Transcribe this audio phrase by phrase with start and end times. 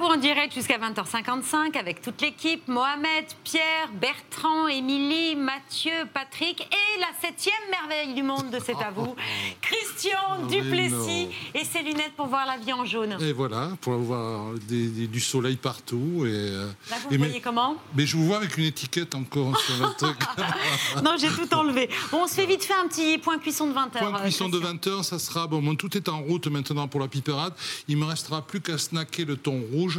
[0.00, 7.00] vous en direct jusqu'à 20h55 avec toute l'équipe, Mohamed, Pierre, Bertrand, Émilie, Mathieu, Patrick et
[7.00, 9.14] la septième merveille du monde de C'est à vous,
[9.60, 13.16] Christian Duplessis et ses lunettes pour voir la vie en jaune.
[13.20, 16.24] Et voilà, pour avoir des- des- du soleil partout.
[16.24, 18.64] Et, euh, Là, vous et me mais, voyez comment mais je vous vois avec une
[18.64, 20.16] étiquette encore sur le truc.
[21.04, 21.88] Non, j'ai tout enlevé.
[22.10, 23.98] Bon, on se fait vite fait un petit point cuisson de 20h.
[23.98, 25.46] Point cuisson de 20 heures, ça sera.
[25.46, 27.52] Bon, bon, tout est en route maintenant pour la piperade.
[27.88, 29.89] Il me restera plus qu'à snacker le thon rouge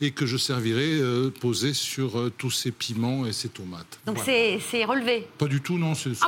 [0.00, 3.98] et que je servirai euh, posé sur euh, tous ces piments et ces tomates.
[4.06, 4.24] Donc Voilà.
[4.24, 5.26] c'est c'est relevé.
[5.38, 5.94] Pas du tout, non.
[5.94, 6.26] Ce sont,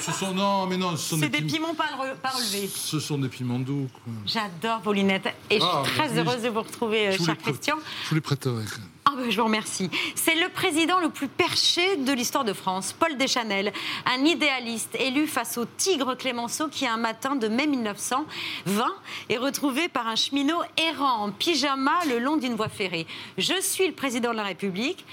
[0.00, 2.68] ce sont- non, mais non, ce sont C'est des pim- piments pas, re- pas relevés.
[2.74, 3.88] Ce sont des piments doux.
[4.04, 4.12] quoi.
[4.26, 6.18] J'adore vos lunettes et je suis Ah, très oui.
[6.18, 7.76] heureuse de vous retrouver, euh, Je vous, les cher prête- Christian.
[8.04, 8.64] je vous les prêterai.
[8.64, 8.88] quand même.
[9.12, 9.90] Ah ben, je vous remercie.
[10.14, 13.70] C'est le président le plus perché de l'histoire de France, Paul Deschanel,
[14.06, 18.86] un idéaliste élu face au tigre Clémenceau qui, un matin de mai 1920,
[19.28, 23.06] est retrouvé par un cheminot errant en pyjama le long d'une voie ferrée.
[23.36, 25.04] Je suis le président de la République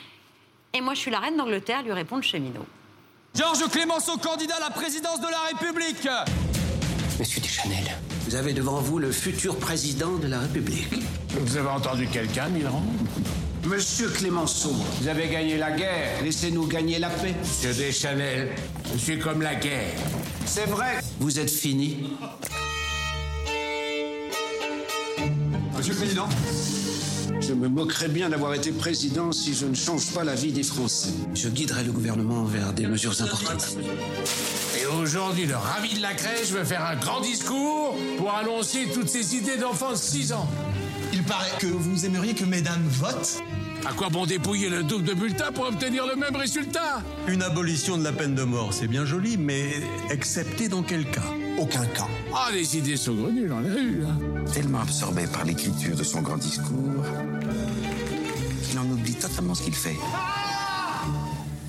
[0.74, 2.66] et moi je suis la reine d'Angleterre, lui répond le cheminot.
[3.36, 6.08] Georges Clémenceau, candidat à la présidence de la République.
[7.20, 10.94] Monsieur Deschanel, vous avez devant vous le futur président de la République.
[11.32, 12.82] Vous avez entendu quelqu'un, Milran
[13.70, 16.24] Monsieur Clémenceau, vous avez gagné la guerre.
[16.24, 17.36] Laissez-nous gagner la paix.
[17.40, 18.50] Monsieur Deschanel,
[18.92, 19.94] je suis comme la guerre.
[20.48, 21.00] C'est vrai.
[21.20, 22.10] Vous êtes fini.
[25.78, 26.28] Monsieur le Président.
[27.40, 30.64] Je me moquerais bien d'avoir été président si je ne change pas la vie des
[30.64, 31.14] Français.
[31.36, 33.78] Je guiderai le gouvernement vers des mesures importantes.
[34.82, 39.10] Et aujourd'hui, le ravi de la crèche veut faire un grand discours pour annoncer toutes
[39.10, 40.48] ces idées d'enfants de 6 ans.
[41.14, 43.44] Il paraît que vous aimeriez que mesdames votent
[43.86, 47.02] À quoi bon dépouiller le double de bulletins pour obtenir le même résultat?
[47.28, 48.74] Une abolition de la peine de mort.
[48.74, 51.24] C'est bien joli, mais excepté dans quel cas?
[51.58, 52.08] Aucun cas.
[52.34, 54.04] Ah, les idées saugrenues, j'en ai eu.
[54.06, 54.18] hein.
[54.54, 57.04] Tellement absorbé par l'écriture de son grand discours
[58.64, 59.98] qu'il en oublie totalement ce qu'il fait.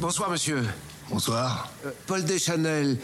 [0.00, 0.64] Bonsoir, monsieur.
[1.10, 1.70] Bonsoir.
[1.86, 2.98] Euh, Paul Deschanel,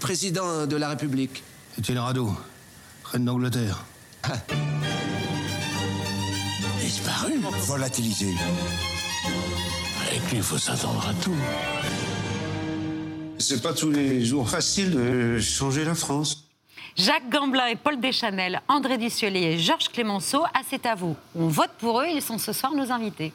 [0.00, 1.42] président de la République.
[1.78, 2.34] Étienne Rado,
[3.04, 3.84] reine d'Angleterre.
[6.98, 7.38] Disparu
[7.68, 8.34] Volatilisé.
[10.08, 11.36] Avec lui, il faut s'attendre à tout.
[13.38, 16.48] C'est pas tous les jours facile de changer la France.
[16.96, 21.14] Jacques Gamblin et Paul Deschanel, André Dussolier et Georges Clémenceau, ah, c'est à vous.
[21.36, 23.32] On vote pour eux, ils sont ce soir nos invités.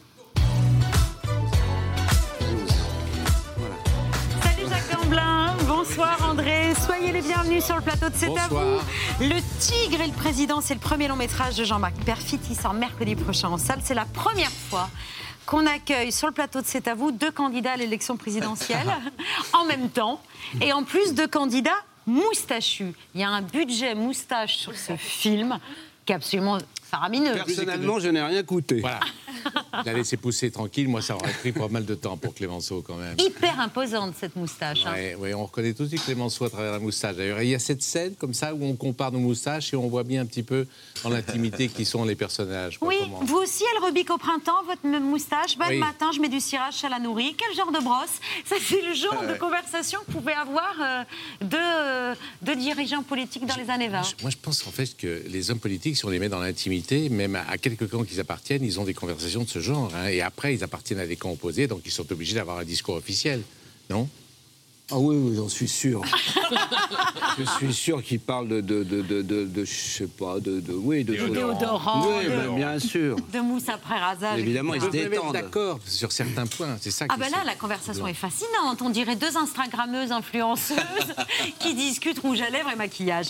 [4.42, 5.53] Salut Jacques Gamblin,
[5.84, 8.80] bonsoir André, soyez les bienvenus sur le plateau de C'est à vous.
[9.20, 12.74] Le Tigre et le Président, c'est le premier long métrage de Jean-Marc Perfit, il sort
[12.74, 13.80] mercredi prochain en salle.
[13.84, 14.90] C'est la première fois
[15.46, 18.96] qu'on accueille sur le plateau de C'est à vous deux candidats à l'élection présidentielle
[19.54, 20.22] en même temps
[20.62, 21.72] et en plus deux candidats
[22.08, 22.94] moustachus.
[23.14, 25.60] Il y a un budget moustache sur ce film
[26.06, 26.60] qui est absolument
[26.98, 27.34] faramineux.
[27.34, 28.80] Personnellement, je n'ai rien coûté.
[28.82, 29.00] Voilà.
[29.86, 32.96] La laisser pousser tranquille, moi ça aurait pris pas mal de temps pour Clémenceau quand
[32.96, 33.16] même.
[33.20, 34.86] Hyper imposante cette moustache.
[34.86, 34.94] hein.
[34.94, 37.16] Ouais, ouais, on reconnaît tout de suite Clémenceau à travers la moustache.
[37.18, 39.88] D'ailleurs, il y a cette scène comme ça où on compare nos moustaches et on
[39.90, 40.66] voit bien un petit peu
[41.04, 42.78] dans l'intimité qui sont les personnages.
[42.78, 45.58] quoi, Oui, comment- vous aussi, elle rebique au printemps, votre moustache.
[45.60, 45.74] Oui.
[45.76, 47.36] Le matin, je mets du cirage, ça la nourrit.
[47.38, 48.20] Quel genre de brosse?
[48.46, 51.04] Ça, c'est le genre de conversation que pouvaient avoir euh,
[51.42, 54.04] deux, euh, deux dirigeants politiques dans les années 20.
[54.04, 56.40] Je- Moi, je pense en fait que les hommes politiques, si on les met dans
[56.40, 59.92] l'intimité, même à quelques camps qu'ils appartiennent, ils ont des conversations de ce genre.
[59.96, 60.08] hein.
[60.08, 62.96] et après, ils appartiennent à des camps opposés, donc ils sont obligés d'avoir un discours
[62.96, 63.42] officiel.
[63.90, 64.08] Non?
[64.96, 66.02] Ah oui, oui, j'en suis sûr.
[67.40, 70.60] je suis sûr qu'il parle de, de, de, de, de- de- je sais pas, de,
[70.60, 73.16] de oui, de Déodorant, Oui, bien sûr.
[73.34, 74.38] De mousse après rasage.
[74.40, 75.34] Évidemment, ils se détendent.
[75.34, 76.78] d'accord sur certains points.
[76.80, 78.82] C'est ça Ah ben là, la conversation est fascinante.
[78.84, 80.78] On dirait deux Instagrammeuses influenceuses
[81.60, 83.30] qui discutent rouge à lèvres et maquillage.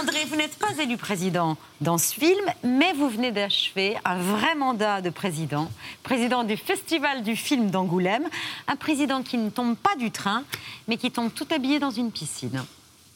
[0.00, 4.54] André, vous n'êtes pas élu président dans ce film, mais vous venez d'achever un vrai
[4.54, 5.70] mandat de président,
[6.04, 8.28] président du Festival du film d'Angoulême,
[8.68, 10.44] un président qui ne tombe pas du train,
[10.88, 12.62] mais qui tombe tout habillé dans une piscine.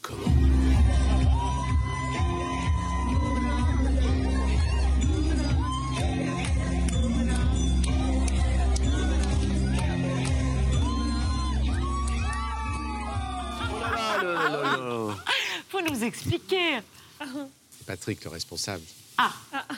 [15.69, 16.79] Faut nous expliquer.
[17.19, 18.83] C'est Patrick, le responsable.
[19.17, 19.31] Ah,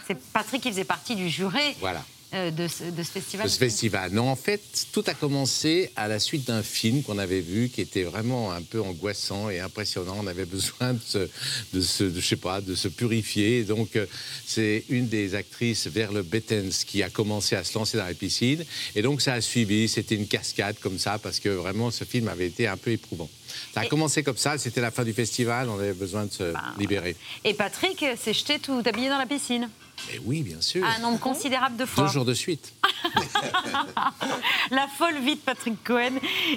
[0.08, 1.76] c'est Patrick qui faisait partie du juré.
[1.80, 2.04] Voilà.
[2.34, 4.12] Euh, de, ce, de ce festival de ce festival.
[4.12, 7.80] Non, en fait, tout a commencé à la suite d'un film qu'on avait vu qui
[7.80, 10.18] était vraiment un peu angoissant et impressionnant.
[10.20, 11.30] On avait besoin de se,
[11.74, 13.60] de se de, je sais pas, de se purifier.
[13.60, 14.06] Et donc, euh,
[14.46, 18.66] c'est une des actrices, Verle Bettens, qui a commencé à se lancer dans la piscine.
[18.94, 19.88] Et donc, ça a suivi.
[19.88, 23.30] C'était une cascade comme ça parce que vraiment, ce film avait été un peu éprouvant.
[23.74, 24.58] Ça a commencé comme ça.
[24.58, 25.70] C'était la fin du festival.
[25.70, 27.16] On avait besoin de se libérer.
[27.46, 29.70] Et Patrick s'est jeté tout habillé dans la piscine.
[30.12, 30.86] Mais oui, bien sûr.
[30.86, 32.06] Un nombre considérable de fois.
[32.06, 32.72] Deux jours de suite.
[34.72, 36.14] La folle vie de Patrick Cohen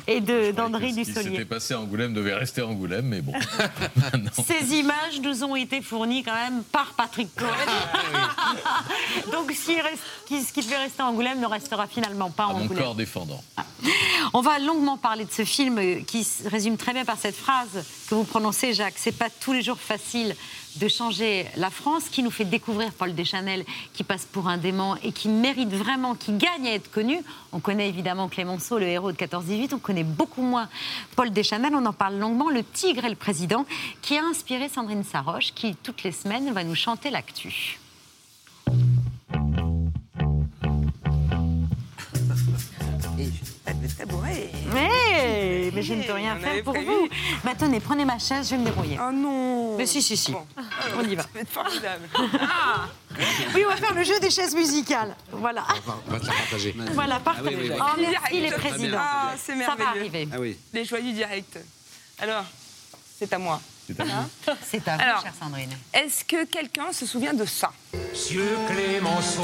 [0.06, 1.44] et de- d'André Ce qui s'était Dussolier.
[1.44, 3.32] passé à Angoulême devait rester à Angoulême, mais bon.
[4.46, 7.48] Ces images nous ont été fournies quand même par Patrick Cohen.
[9.32, 10.02] Donc ce qui, reste-
[10.48, 12.82] ce qui devait rester à Angoulême ne restera finalement pas à mon Angoulême.
[12.82, 13.43] corps défendant.
[14.32, 17.36] On va longuement parler de ce film euh, qui se résume très bien par cette
[17.36, 18.94] phrase que vous prononcez, Jacques.
[18.96, 20.36] C'est pas tous les jours facile
[20.76, 24.96] de changer la France, qui nous fait découvrir Paul Deschanel, qui passe pour un dément
[25.02, 27.19] et qui mérite vraiment, qui gagne à être connu.
[27.52, 29.75] On connaît évidemment Clémenceau, le héros de 14-18.
[29.75, 30.69] On connaît beaucoup moins
[31.17, 31.75] Paul Deschanel.
[31.75, 32.50] On en parle longuement.
[32.50, 33.67] Le Tigre et le Président,
[34.02, 37.78] qui a inspiré Sandrine Saroche, qui toutes les semaines va nous chanter l'actu.
[44.00, 44.50] Tabouret.
[44.73, 46.87] Mais, mais je ne peux rien on faire pour prévu.
[46.88, 47.08] vous.
[47.44, 48.99] Bah tenez, prenez ma chaise, je vais me débrouiller.
[49.00, 50.32] Oh non Mais si, si, si.
[50.32, 50.47] Bon.
[50.99, 51.23] On y va.
[51.23, 52.08] Ça va être formidable.
[53.55, 55.14] Oui, on va faire le jeu des chaises musicales.
[55.32, 55.67] Voilà.
[56.08, 56.75] On va te la partager.
[56.93, 57.43] Voilà, parfait.
[57.44, 57.76] Ah oui, oui, oui.
[57.79, 58.55] Oh, merci Direct.
[58.64, 58.99] les présidents.
[59.00, 59.85] Ah, c'est Ça merveilleux.
[59.85, 60.29] va arriver.
[60.32, 60.56] Ah oui.
[60.73, 61.58] Les joies du direct.
[62.20, 62.44] Alors,
[63.19, 63.61] c'est à moi.
[63.99, 64.29] Hein
[64.64, 65.23] C'est à vous, Alors.
[65.23, 65.76] chère Sandrine.
[65.93, 67.73] Est-ce que quelqu'un se souvient de ça?
[67.93, 69.43] Monsieur Clémenceau.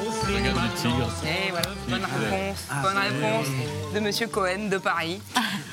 [0.00, 1.10] Regarde.
[1.24, 3.46] Eh voilà, bonne réponse, bonne réponse
[3.92, 5.20] de Monsieur Cohen de Paris.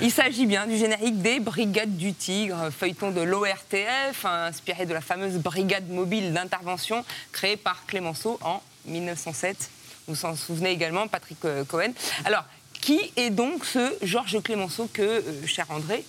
[0.01, 5.01] Il s'agit bien du générique des Brigades du Tigre, feuilleton de l'ORTF, inspiré de la
[5.01, 9.69] fameuse brigade mobile d'intervention créée par Clémenceau en 1907.
[10.07, 11.91] Vous vous en souvenez également, Patrick euh, Cohen.
[12.25, 12.43] Alors,
[12.81, 16.03] qui est donc ce Georges Clémenceau que, euh, cher André,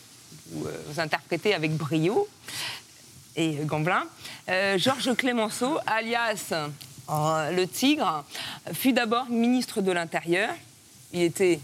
[0.50, 2.28] vous, euh, vous interprétez avec brio
[3.36, 4.02] et Gamblin?
[4.48, 6.52] Euh, Georges Clémenceau, alias
[7.08, 8.24] le Tigre,
[8.72, 10.50] fut d'abord ministre de l'Intérieur.
[11.12, 11.60] Il était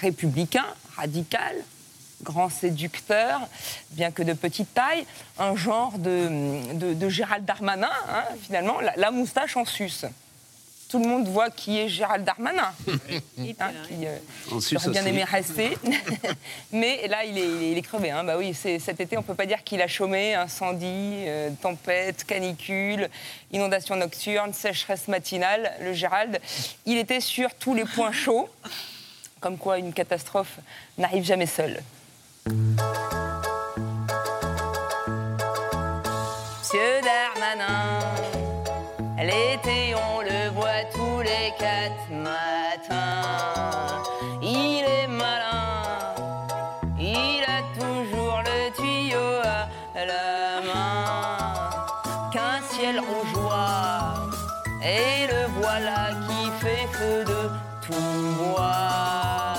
[0.00, 0.66] républicain,
[0.96, 1.56] radical,
[2.22, 3.40] grand séducteur,
[3.90, 5.06] bien que de petite taille,
[5.38, 10.04] un genre de, Gérald Darmanin, hein, finalement, la moustache en sus.
[10.88, 14.16] Tout le monde voit qui est Gérald Darmanin, hein, qui euh,
[14.50, 15.76] En sus aurait bien aimé rester.
[16.72, 18.10] Mais là, il est, il est crevé.
[18.10, 18.24] Hein.
[18.24, 20.34] Bah oui, c'est- cet été, on ne peut pas dire qu'il a chômé.
[20.34, 23.10] Incendie, euh, tempête, canicule,
[23.52, 25.72] inondation nocturne, sécheresse matinale.
[25.82, 26.40] Le Gérald,
[26.86, 28.48] il était sur tous les points chauds.
[29.40, 30.56] Comme quoi, une catastrophe
[30.96, 31.82] n'arrive jamais seule.
[36.62, 37.98] Monsieur Darmanin,
[39.22, 39.87] l'été
[41.56, 44.02] quatre matins.
[44.42, 46.14] Il est malin,
[46.98, 51.70] il a toujours le tuyau à la main.
[52.32, 54.28] Qu'un ciel rougeoir,
[54.82, 57.42] et le voilà qui fait feu de
[57.86, 59.54] tout bois.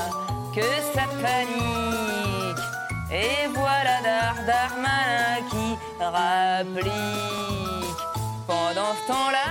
[0.56, 2.66] Que ça panique,
[3.12, 5.68] et voilà Dar Darmanin qui
[6.00, 6.90] rapplique.
[8.48, 9.49] Pendant ce temps-là,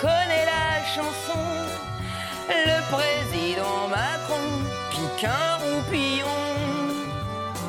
[0.00, 1.40] connaît la chanson.
[2.48, 4.48] Le président Macron
[4.90, 6.26] pique un roupillon.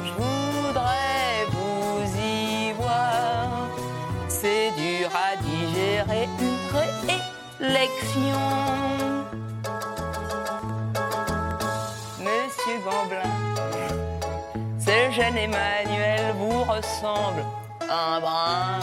[0.05, 3.69] Je voudrais vous y voir.
[4.27, 6.59] C'est dur à digérer une
[7.59, 8.39] réélection.
[12.19, 13.35] Monsieur Gamblin,
[14.79, 17.43] ce jeune Emmanuel vous ressemble
[17.89, 18.79] un brin.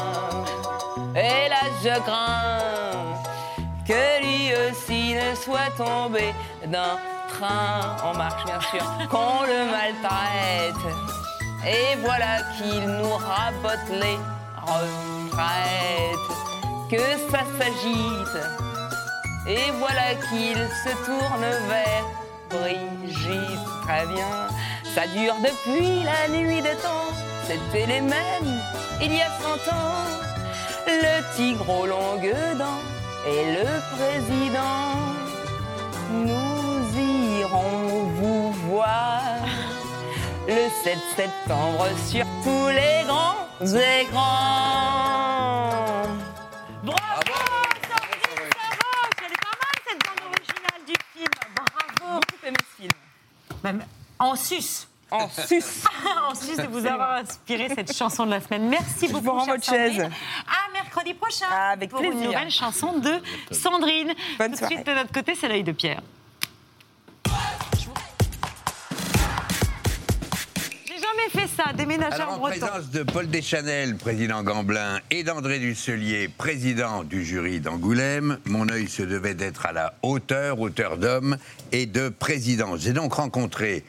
[1.14, 3.04] Hélas, je crains
[3.86, 6.34] que lui aussi ne soit tombé
[6.66, 6.96] d'un
[7.28, 10.94] train en marche, bien sûr, qu'on le maltraite.
[11.66, 14.18] Et voilà qu'il nous rabote les
[14.60, 16.30] retraites,
[16.90, 18.44] que ça s'agite.
[19.46, 22.04] Et voilà qu'il se tourne vers
[22.50, 23.64] Brigitte.
[23.86, 24.48] Très bien.
[24.94, 27.10] Ça dure depuis la nuit des temps.
[27.46, 28.60] C'était les mêmes
[29.02, 30.04] il y a cent ans.
[30.86, 32.93] Le tigre aux longues dents
[33.26, 34.96] et le président.
[36.12, 39.22] Nous irons vous voir
[40.46, 43.48] le 7 septembre sur tous les grands
[44.00, 44.22] écrans.
[46.82, 47.34] Bravo,
[47.88, 51.34] Sandrine Saroche Elle est pas mal cette bande originale du film.
[51.56, 52.94] Bravo Beaucoup aimé ce film.
[53.62, 53.82] Même
[54.18, 55.62] en sus En sus.
[56.30, 58.68] En sus de vous avoir inspiré cette chanson de la semaine.
[58.68, 59.24] Merci Je beaucoup.
[59.24, 60.00] vous rends chère votre chaise.
[60.00, 61.46] À mercredi prochain.
[61.50, 62.28] Ah, avec pour une plaisir.
[62.30, 63.12] nouvelle chanson de
[63.54, 64.12] Sandrine.
[64.38, 64.74] Bonne Tout de soirée.
[64.76, 66.00] suite, de notre côté, c'est l'œil de Pierre.
[70.86, 75.58] J'ai jamais fait ça, déménager Alors, en présence de Paul Deschanel, président Gamblin, et d'André
[75.58, 81.36] Dusselier, président du jury d'Angoulême, mon œil se devait d'être à la hauteur, hauteur d'homme
[81.72, 82.80] et de présidence.
[82.80, 83.84] J'ai donc rencontré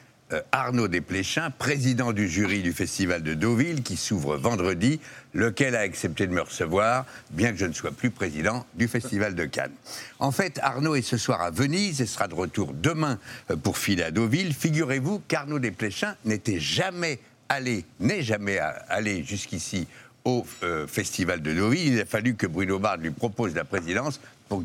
[0.51, 4.99] Arnaud Desplechin, président du jury du Festival de Deauville, qui s'ouvre vendredi,
[5.33, 9.35] lequel a accepté de me recevoir, bien que je ne sois plus président du Festival
[9.35, 9.73] de Cannes.
[10.19, 13.19] En fait, Arnaud est ce soir à Venise et sera de retour demain
[13.51, 14.53] euh, pour filer à Deauville.
[14.53, 19.87] Figurez-vous qu'Arnaud Desplechin n'était jamais allé, n'est jamais allé jusqu'ici
[20.23, 21.93] au euh, Festival de Deauville.
[21.93, 24.63] Il a fallu que Bruno Bard lui propose la présidence pour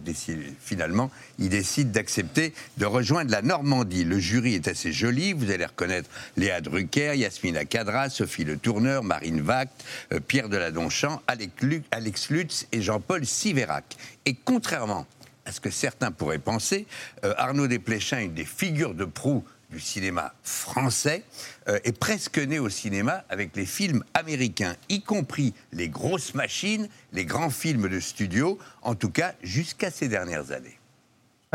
[0.60, 4.04] finalement il décide d'accepter de rejoindre la Normandie.
[4.04, 9.02] Le jury est assez joli, vous allez reconnaître Léa Drucker, Yasmina Kadra, Sophie Le Tourneur,
[9.02, 13.96] Marine Vact, euh, Pierre Deladonchamp, Alex Lutz et Jean-Paul Siverac.
[14.26, 15.06] Et contrairement
[15.46, 16.86] à ce que certains pourraient penser,
[17.24, 21.22] euh, Arnaud Desplechin, une des figures de proue du cinéma français,
[21.68, 26.88] euh, est presque né au cinéma avec les films américains, y compris les grosses machines,
[27.12, 30.78] les grands films de studio, en tout cas jusqu'à ces dernières années.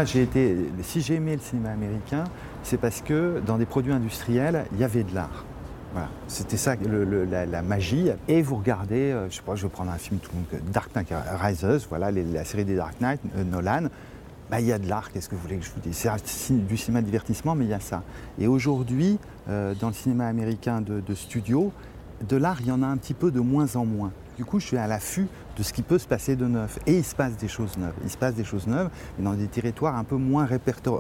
[0.04, 2.26] J'ai été, si j'ai aimé le cinéma américain,
[2.64, 5.46] c'est parce que dans des produits industriels, il y avait de l'art.
[5.94, 6.10] Voilà.
[6.28, 8.10] C'était ça la, magie.
[8.28, 10.94] Et vous regardez, euh, je sais pas, je vais prendre un film tout le Dark
[10.94, 11.08] Knight
[11.40, 13.88] Rises, voilà, la série des Dark Knight, euh, Nolan.
[14.50, 16.08] Bah, il y a de l'art, qu'est-ce que vous voulez que je vous dise?
[16.24, 18.04] C'est du cinéma de divertissement, mais il y a ça.
[18.40, 19.18] Et aujourd'hui,
[19.50, 21.72] euh, dans le cinéma américain de, de studio,
[22.28, 24.12] de l'art, il y en a un petit peu de moins en moins.
[24.38, 26.78] Du coup, je suis à l'affût de ce qui peut se passer de neuf.
[26.86, 27.94] Et il se passe des choses neuves.
[28.04, 30.48] Il se passe des choses neuves, mais dans des territoires un peu moins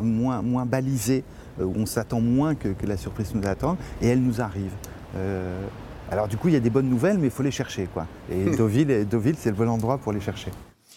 [0.01, 1.23] moins, moins balisés,
[1.59, 4.71] euh, où on s'attend moins que, que la surprise nous attend, et elle nous arrive.
[5.15, 5.67] Euh,
[6.11, 7.87] alors du coup, il y a des bonnes nouvelles, mais il faut les chercher.
[7.93, 8.07] Quoi.
[8.31, 10.51] Et Deauville, Deauville c'est le bon endroit pour les chercher.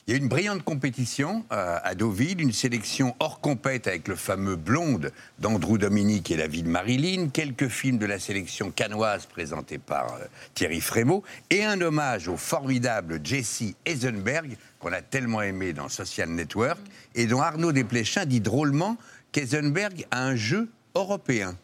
[0.09, 4.17] Il y a une brillante compétition euh, à Deauville, une sélection hors compète avec le
[4.17, 9.27] fameux Blonde d'Andrew Dominique et la vie de Marilyn, quelques films de la sélection canoise
[9.27, 10.25] présentés par euh,
[10.55, 16.31] Thierry Frémaux, et un hommage au formidable Jesse Eisenberg, qu'on a tellement aimé dans Social
[16.31, 16.81] Network,
[17.15, 18.97] et dont Arnaud Desplechin dit drôlement
[19.31, 21.55] qu'Eisenberg a un jeu européen.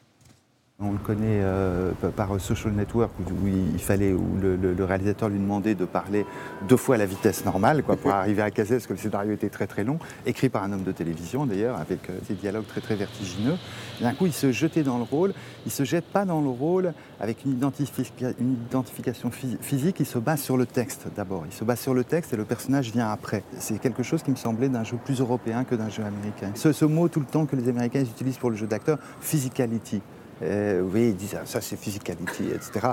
[0.80, 5.28] On le connaît euh, par Social Network où, il fallait, où le, le- le réalisateur
[5.28, 6.26] lui demandait de parler
[6.68, 9.32] deux fois à la vitesse normale quoi, pour arriver à caser parce que le scénario
[9.34, 12.66] était très très long, écrit par un homme de télévision d'ailleurs, avec euh, des dialogues
[12.66, 13.54] très très vertigineux.
[14.00, 15.32] Et D'un coup, il se jetait dans le rôle.
[15.64, 20.00] Il se jette pas dans le rôle avec une, identifica- une identification phys- physique.
[20.00, 21.44] Il se base sur le texte d'abord.
[21.46, 23.44] Il se base sur le texte et le personnage vient après.
[23.58, 26.50] C'est quelque chose qui me semblait d'un jeu plus européen que d'un jeu américain.
[26.56, 30.02] Ce, ce mot tout le temps que les Américains utilisent pour le jeu d'acteur, physicality.
[30.42, 32.88] Euh, oui, ils disent ah, ça c'est physicality, etc.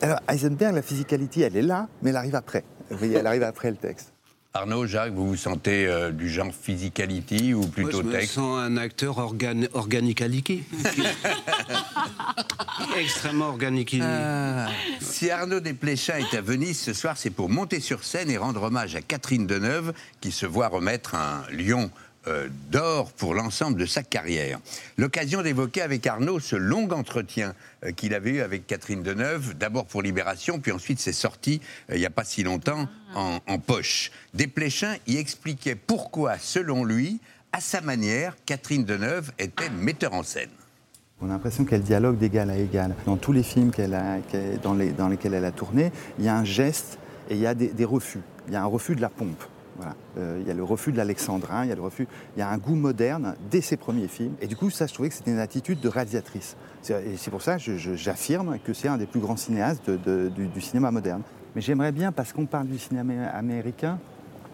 [0.00, 2.64] Alors Heisenberg, la physicality, elle est là, mais elle arrive après.
[2.90, 4.12] Vous voyez, elle arrive après le texte.
[4.56, 8.32] Arnaud, Jacques, vous vous sentez euh, du genre physicality ou plutôt Moi, je me texte?
[8.34, 9.68] sens un acteur organ.
[12.98, 13.98] Extrêmement organique.
[14.00, 14.68] Ah.
[15.00, 18.62] Si Arnaud Desplechin est à Venise ce soir, c'est pour monter sur scène et rendre
[18.62, 21.90] hommage à Catherine Deneuve, qui se voit remettre un lion
[22.26, 24.58] euh, d'or pour l'ensemble de sa carrière.
[24.96, 27.54] L'occasion d'évoquer avec Arnaud ce long entretien
[27.84, 31.94] euh, qu'il avait eu avec Catherine Deneuve, d'abord pour Libération, puis ensuite c'est sorti euh,
[31.96, 34.10] il n'y a pas si longtemps en, en poche.
[34.34, 37.20] Desplechin y expliquait pourquoi, selon lui,
[37.52, 40.50] à sa manière, Catherine Deneuve était metteur en scène.
[41.22, 42.94] On a l'impression qu'elle dialogue d'égal à égal.
[43.06, 44.18] Dans tous les films qu'elle a,
[44.62, 46.98] dans, les- dans lesquels elle a tourné, il y a un geste
[47.30, 48.20] et il y a des, des refus.
[48.48, 49.42] Il y a un refus de la pompe.
[49.76, 49.94] Voilà.
[50.18, 52.06] Euh, il y a le refus de l'alexandrin, il y a le refus,
[52.36, 54.34] il y a un goût moderne dès ses premiers films.
[54.40, 56.56] Et du coup, ça, je trouvais que c'était une attitude de réalisatrice.
[56.82, 60.60] C'est- Et c'est pour ça que j'affirme que c'est un des plus grands cinéastes du,
[60.60, 61.22] cinéma moderne.
[61.54, 63.98] Mais j'aimerais bien, parce qu'on parle du cinéma américain,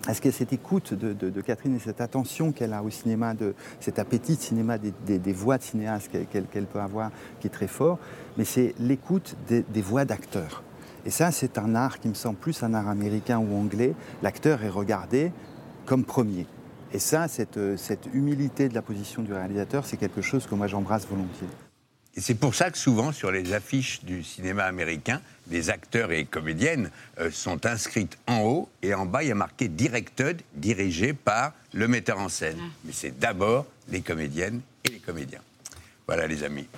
[0.08, 3.98] est-ce que cette écoute de, Catherine et cette attention qu'elle a au cinéma, de, cet
[3.98, 7.10] appétit de cinéma, des, voix de cinéaste qu'elle peut avoir,
[7.40, 7.98] qui est très fort,
[8.36, 10.62] mais c'est l'écoute des voix d'acteurs.
[11.04, 13.94] Et ça, c'est un art qui me semble plus un art américain ou anglais.
[14.22, 15.32] L'acteur est regardé
[15.86, 16.46] comme premier.
[16.92, 20.54] Et ça, cette, euh, cette humilité de la position du réalisateur, c'est quelque chose que
[20.54, 21.48] moi j'embrasse volontiers.
[22.14, 26.26] Et c'est pour ça que souvent, sur les affiches du cinéma américain, les acteurs et
[26.26, 31.14] comédiennes euh, sont inscrites en haut et en bas, il y a marqué Directed, dirigé
[31.14, 32.58] par le metteur en scène.
[32.84, 35.40] Mais c'est d'abord les comédiennes et les comédiens.
[36.06, 36.68] Voilà, les amis.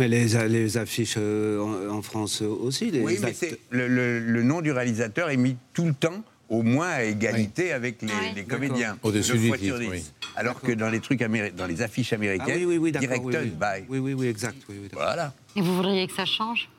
[0.00, 2.90] Mais les, les affiches euh, en, France aussi.
[2.90, 3.34] Les oui, mais
[3.70, 7.72] le, le- le nom du réalisateur est mis tout le temps au moins à égalité
[7.74, 8.96] avec les, les comédiens.
[9.02, 9.88] Au-dessus Deux du fois titre, sur dix.
[9.90, 10.04] oui.
[10.36, 13.08] Alors que dans les trucs dans les affiches Ah américaines, oui, oui, oui, d'accord.
[13.30, 13.80] Directed oui, oui.
[13.80, 13.84] by.
[13.90, 14.56] Oui, oui, oui, exact.
[14.70, 15.04] oui, oui, d'accord.
[15.04, 15.34] Voilà.
[15.54, 16.70] Et vous voudriez que ça change?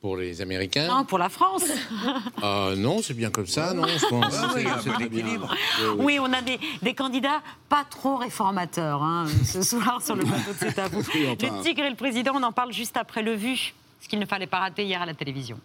[0.00, 1.64] Pour les Américains Non, pour la France.
[2.40, 4.34] Ah non, c'est bien comme ça, non je pense.
[4.38, 10.14] Ah oui, C'est on a des, des candidats pas trop réformateurs hein, ce soir sur
[10.14, 11.00] le plateau de.
[11.14, 11.56] Oui, enfin.
[11.56, 14.26] Le tigre et le président, on en parle juste après le vu, ce qu'il ne
[14.26, 15.58] fallait pas rater hier à la télévision.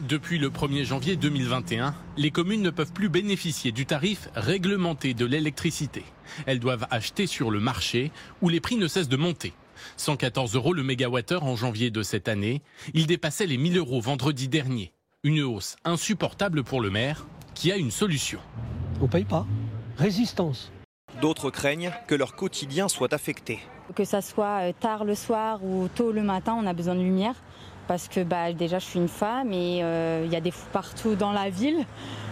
[0.00, 5.26] Depuis le 1er janvier 2021, les communes ne peuvent plus bénéficier du tarif réglementé de
[5.26, 6.04] l'électricité.
[6.46, 8.10] Elles doivent acheter sur le marché
[8.42, 9.52] où les prix ne cessent de monter.
[9.96, 12.62] 114 euros le mégawattheure en janvier de cette année.
[12.94, 14.92] Il dépassait les 1000 euros vendredi dernier.
[15.22, 18.38] Une hausse insupportable pour le maire qui a une solution.
[19.00, 19.46] On paye pas.
[19.96, 20.70] Résistance.
[21.20, 23.60] D'autres craignent que leur quotidien soit affecté.
[23.94, 27.00] Que ça soit euh, tard le soir ou tôt le matin, on a besoin de
[27.00, 27.34] lumière.
[27.88, 30.68] Parce que bah, déjà, je suis une femme et euh, il y a des fous
[30.72, 31.86] partout dans la ville,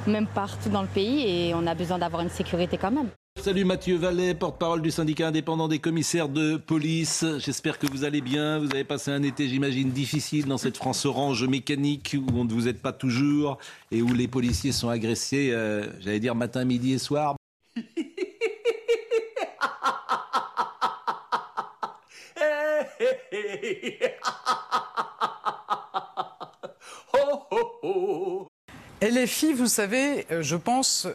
[0.07, 3.09] même partout dans le pays, et on a besoin d'avoir une sécurité quand même.
[3.41, 7.25] Salut Mathieu Vallet, porte-parole du syndicat indépendant des commissaires de police.
[7.39, 8.59] J'espère que vous allez bien.
[8.59, 12.53] Vous avez passé un été, j'imagine, difficile dans cette France orange mécanique où on ne
[12.53, 13.59] vous aide pas toujours
[13.91, 17.37] et où les policiers sont agressés, euh, j'allais dire matin, midi et soir.
[29.03, 31.07] LFI, vous savez, euh, je pense,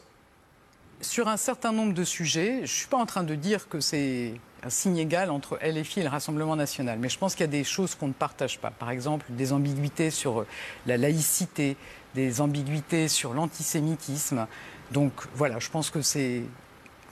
[1.01, 3.79] sur un certain nombre de sujets, je ne suis pas en train de dire que
[3.79, 7.49] c'est un signe égal entre LFI et le Rassemblement national, mais je pense qu'il y
[7.49, 8.71] a des choses qu'on ne partage pas.
[8.71, 10.47] Par exemple, des ambiguïtés sur euh,
[10.85, 11.77] la laïcité,
[12.15, 14.47] des ambiguïtés sur l'antisémitisme.
[14.91, 16.43] Donc voilà, je pense que c'est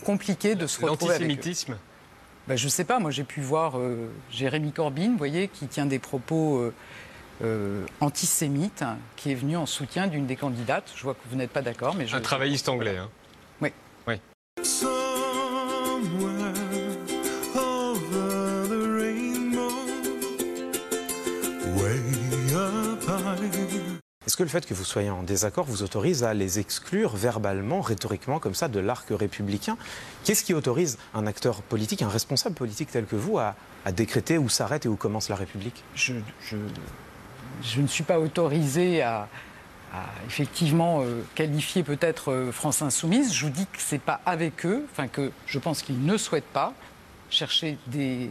[0.03, 1.13] compliqué de se retrouver.
[1.13, 1.77] L'antisémitisme
[2.47, 5.85] Ben, je sais pas, moi j'ai pu voir euh, Jérémy Corbyn, vous voyez, qui tient
[5.85, 6.73] des propos euh,
[7.43, 10.91] euh, antisémites, hein, qui est venu en soutien d'une des candidates.
[10.95, 12.15] Je vois que vous n'êtes pas d'accord, mais je...
[12.15, 12.97] Un travailliste anglais.
[12.97, 13.09] Hein.
[24.37, 28.39] Que le fait que vous soyez en désaccord vous autorise à les exclure verbalement, rhétoriquement,
[28.39, 29.77] comme ça, de l'arc républicain
[30.23, 34.37] Qu'est-ce qui autorise un acteur politique, un responsable politique tel que vous, à, à décréter
[34.37, 35.83] où s'arrête et où commence la République?
[35.95, 36.57] Je, je,
[37.63, 39.27] je ne suis pas autorisé à,
[39.91, 43.33] à effectivement euh, qualifier peut-être euh, France Insoumise.
[43.33, 46.43] Je vous dis que c'est pas avec eux, enfin que je pense qu'ils ne souhaitent
[46.53, 46.73] pas
[47.31, 48.29] chercher des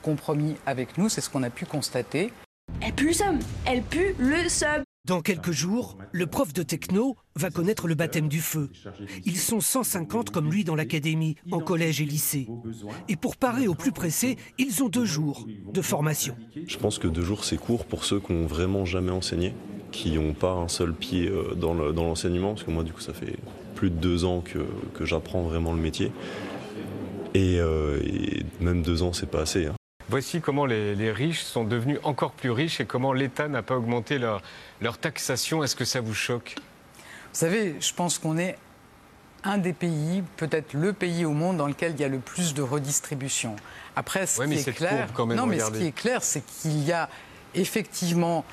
[0.00, 1.10] compromis avec nous.
[1.10, 2.32] C'est ce qu'on a pu constater.
[2.80, 7.16] Elle pue le seum Elle pue le seum Dans quelques jours, le prof de techno
[7.34, 8.70] va connaître le baptême du feu.
[9.24, 12.46] Ils sont 150 comme lui dans l'académie, en collège et lycée.
[13.08, 16.36] Et pour parer au plus pressé, ils ont deux jours de formation.
[16.68, 19.54] Je pense que deux jours, c'est court pour ceux qui n'ont vraiment jamais enseigné,
[19.90, 22.92] qui n'ont pas un seul pied euh, dans le- dans l'enseignement, parce que moi, du
[22.92, 23.36] coup, ça fait
[23.74, 26.12] plus de deux ans que, j'apprends vraiment le métier.
[27.34, 29.66] Et, euh, et même deux ans, c'est pas assez.
[29.66, 29.74] hein.
[30.08, 33.76] Voici comment les, les riches sont devenus encore plus riches et comment l'État n'a pas
[33.76, 34.42] augmenté leur,
[34.80, 35.64] leur taxation.
[35.64, 36.56] Est-ce que ça vous choque?
[37.32, 38.58] Vous savez, je pense qu'on est
[39.44, 42.54] un des pays, peut-être le pays au monde dans lequel il y a le plus
[42.54, 43.56] de redistribution.
[43.96, 46.22] Après, ce Ouais, qui est clair, courbe, quand même, non, mais ce qui est clair,
[46.22, 47.08] c'est qu'il y a
[47.54, 48.44] effectivement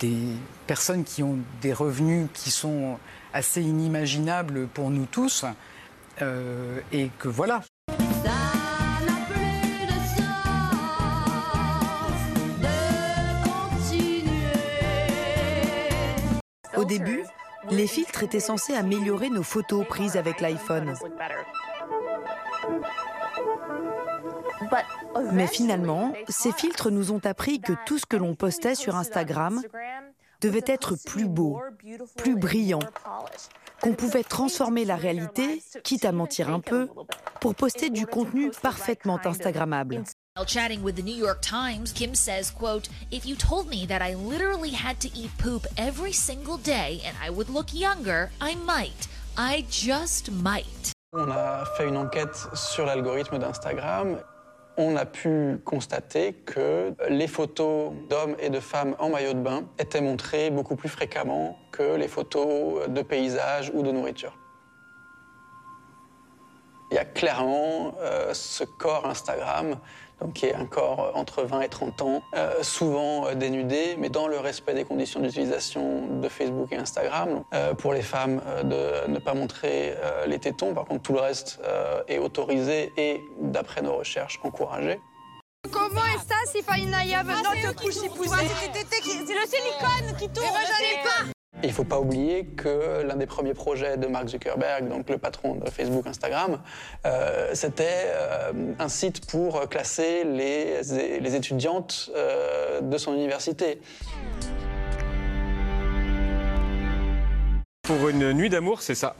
[0.00, 0.16] des
[0.66, 2.98] personnes qui ont des revenus qui sont
[3.32, 5.44] assez inimaginables pour nous tous,
[6.22, 7.62] euh, et que voilà.
[16.84, 17.24] Au début,
[17.70, 20.92] les filtres étaient censés améliorer nos photos prises avec l'iPhone.
[25.32, 29.62] Mais finalement, ces filtres nous ont appris que tout ce que l'on postait sur Instagram
[30.42, 31.58] devait être plus beau,
[32.18, 32.80] plus brillant,
[33.80, 36.90] qu'on pouvait transformer la réalité, quitte à mentir un peu,
[37.40, 40.04] pour poster du contenu parfaitement Instagrammable.
[40.36, 44.02] While chatting with the New York Times, Kim says, quote, If you told me that
[44.02, 48.56] I literally had to eat poop every single day and I would look younger, I
[48.56, 49.06] might.
[49.36, 50.92] I just might.
[51.12, 54.18] On a fait une enquête sur l'algorithme d'Instagram.
[54.76, 59.62] On a pu constater que les photos d'hommes et de femmes en maillot de bain
[59.78, 64.36] étaient montrées beaucoup plus fréquemment que les photos de paysages ou de nourriture.
[66.90, 69.78] Il y a clairement euh, ce corps Instagram,
[70.20, 74.08] donc qui est un corps entre 20 et 30 ans, euh, souvent euh, dénudé, mais
[74.08, 77.44] dans le respect des conditions d'utilisation de Facebook et Instagram.
[77.52, 78.62] Euh, pour les femmes, euh,
[79.06, 82.92] de ne pas montrer euh, les tétons, par contre tout le reste euh, est autorisé
[82.96, 85.00] et, d'après nos recherches, encouragé.
[85.70, 91.34] Comment est ça si pas une naïve notre couche C'est le silicone qui tourne.
[91.64, 91.68] Eh ben.
[91.68, 95.08] Et il ne faut pas oublier que l'un des premiers projets de Mark Zuckerberg, donc
[95.08, 96.60] le patron de Facebook, Instagram,
[97.06, 100.82] euh, c'était euh, un site pour classer les,
[101.20, 103.80] les étudiantes euh, de son université.
[107.82, 109.16] Pour une nuit d'amour, c'est ça.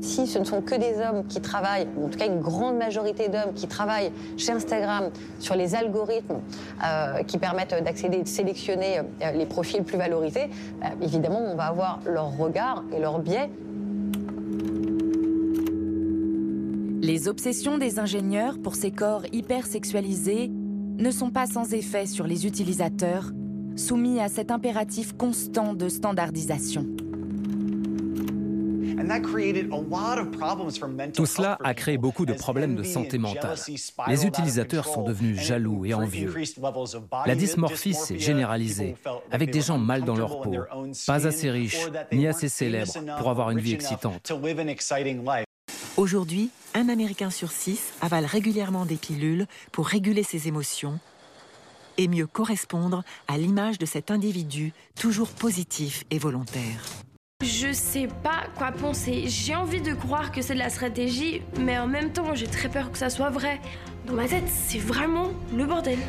[0.00, 2.76] Si ce ne sont que des hommes qui travaillent, ou en tout cas une grande
[2.76, 6.40] majorité d'hommes qui travaillent chez Instagram sur les algorithmes
[6.84, 10.48] euh, qui permettent d'accéder, de sélectionner euh, les profils plus valorisés,
[10.80, 13.50] bah, évidemment on va avoir leur regard et leur biais.
[17.00, 22.26] Les obsessions des ingénieurs pour ces corps hyper sexualisés ne sont pas sans effet sur
[22.26, 23.30] les utilisateurs,
[23.76, 26.86] soumis à cet impératif constant de standardisation.
[31.14, 33.58] Tout cela a créé beaucoup de problèmes de santé mentale.
[34.06, 36.34] Les utilisateurs sont devenus jaloux et envieux.
[37.26, 38.96] La dysmorphie s'est généralisée,
[39.30, 40.56] avec des gens mal dans leur peau,
[41.06, 44.32] pas assez riches ni assez célèbres pour avoir une vie excitante.
[45.96, 51.00] Aujourd'hui, un Américain sur six avale régulièrement des pilules pour réguler ses émotions
[51.96, 56.84] et mieux correspondre à l'image de cet individu toujours positif et volontaire.
[57.44, 59.24] Je sais pas quoi penser.
[59.28, 62.68] J'ai envie de croire que c'est de la stratégie, mais en même temps, j'ai très
[62.68, 63.60] peur que ça soit vrai.
[64.06, 66.00] Dans ma tête, c'est vraiment le bordel.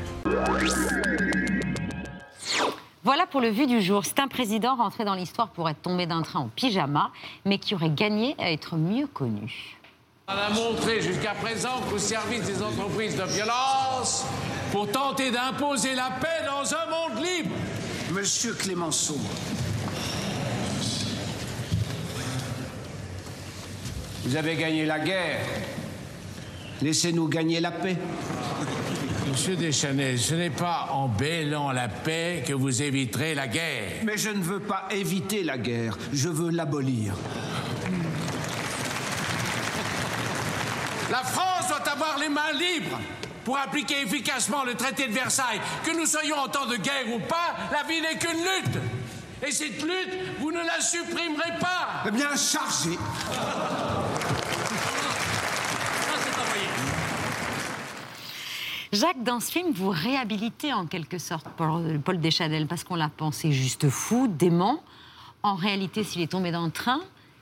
[3.04, 4.06] Voilà pour le vu du jour.
[4.06, 7.12] C'est un président rentré dans l'histoire pour être tombé d'un train en pyjama,
[7.46, 9.78] mais qui aurait gagné à être mieux connu.
[10.28, 14.26] On a montré jusqu'à présent qu'au service des entreprises de violence,
[14.72, 17.56] pour tenter d'imposer la paix dans un monde libre.
[18.14, 19.18] Monsieur Clémenceau,
[24.24, 25.40] vous avez gagné la guerre.
[26.82, 27.98] Laissez-nous gagner la paix.
[29.30, 34.02] Monsieur Deschanel, ce n'est pas en bêlant la paix que vous éviterez la guerre.
[34.04, 37.14] Mais je ne veux pas éviter la guerre, je veux l'abolir.
[41.12, 43.00] La France doit avoir les mains libres
[43.44, 45.62] pour appliquer efficacement le traité de Versailles.
[45.86, 48.80] Que nous soyons en temps de guerre ou pas, la vie n'est qu'une lutte.
[49.48, 52.04] Et cette lutte, vous ne la supprimerez pas.
[52.08, 52.98] Eh bien, chargez.
[58.92, 63.10] Jacques, dans ce film, vous réhabilitez en quelque sorte Paul, Paul Deschanel parce qu'on l'a
[63.10, 64.84] pensé juste fou, dément.
[65.44, 67.00] En réalité, s'il est tombé dans le train,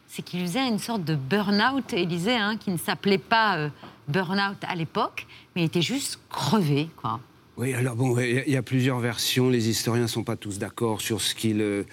[0.08, 3.70] c'est qu'il faisait une sorte de burn-out, Élisée, hein, qui ne s'appelait pas euh,
[4.10, 7.22] burn-out à l'époque, mais il était juste crevé, quoi.
[7.58, 9.50] Oui, alors bon, il y, a plusieurs versions.
[9.50, 11.86] Les historiens ne sont pas tous d'accord sur ce qu'il, euh,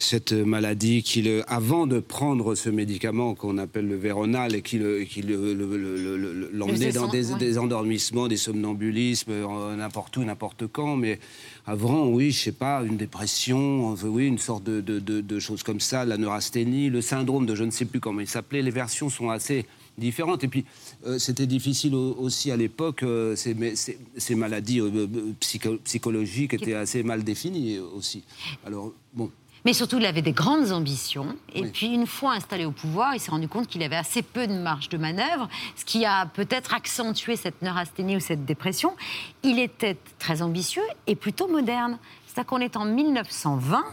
[0.00, 5.06] cette maladie, qu'il, euh, avant de prendre ce médicament qu'on appelle le Véronal et qu'il,
[5.08, 9.32] qu'il l'emmenait dans des, des, endormissements, des somnambulismes,
[9.76, 10.96] n'importe où, n'importe quand.
[10.96, 11.20] Mais
[11.66, 15.62] avant, oui, je sais pas, une dépression, oui, une sorte de, de, de, de choses
[15.62, 18.60] comme ça, la neurasthénie, le syndrome de je ne sais plus comment il s'appelait.
[18.60, 19.66] Les versions sont assez
[19.98, 20.44] différentes.
[20.44, 20.64] Et puis,
[21.06, 25.06] euh, c'était difficile aussi à l'époque, euh, ces, ces, ces, maladies euh,
[25.40, 28.22] psycho psychologiques étaient assez mal définies aussi.
[28.66, 29.30] Alors, bon.
[29.64, 31.36] Mais surtout, il avait des grandes ambitions.
[31.54, 31.70] Et oui.
[31.72, 34.54] puis, une fois installé au pouvoir, il s'est rendu compte qu'il avait assez peu de
[34.54, 38.96] marge de manœuvre, ce qui a peut-être accentué cette neurasthénie ou cette dépression.
[39.44, 41.98] Il était très ambitieux et plutôt moderne.
[42.26, 43.84] C'est-à-dire qu'on est en 1920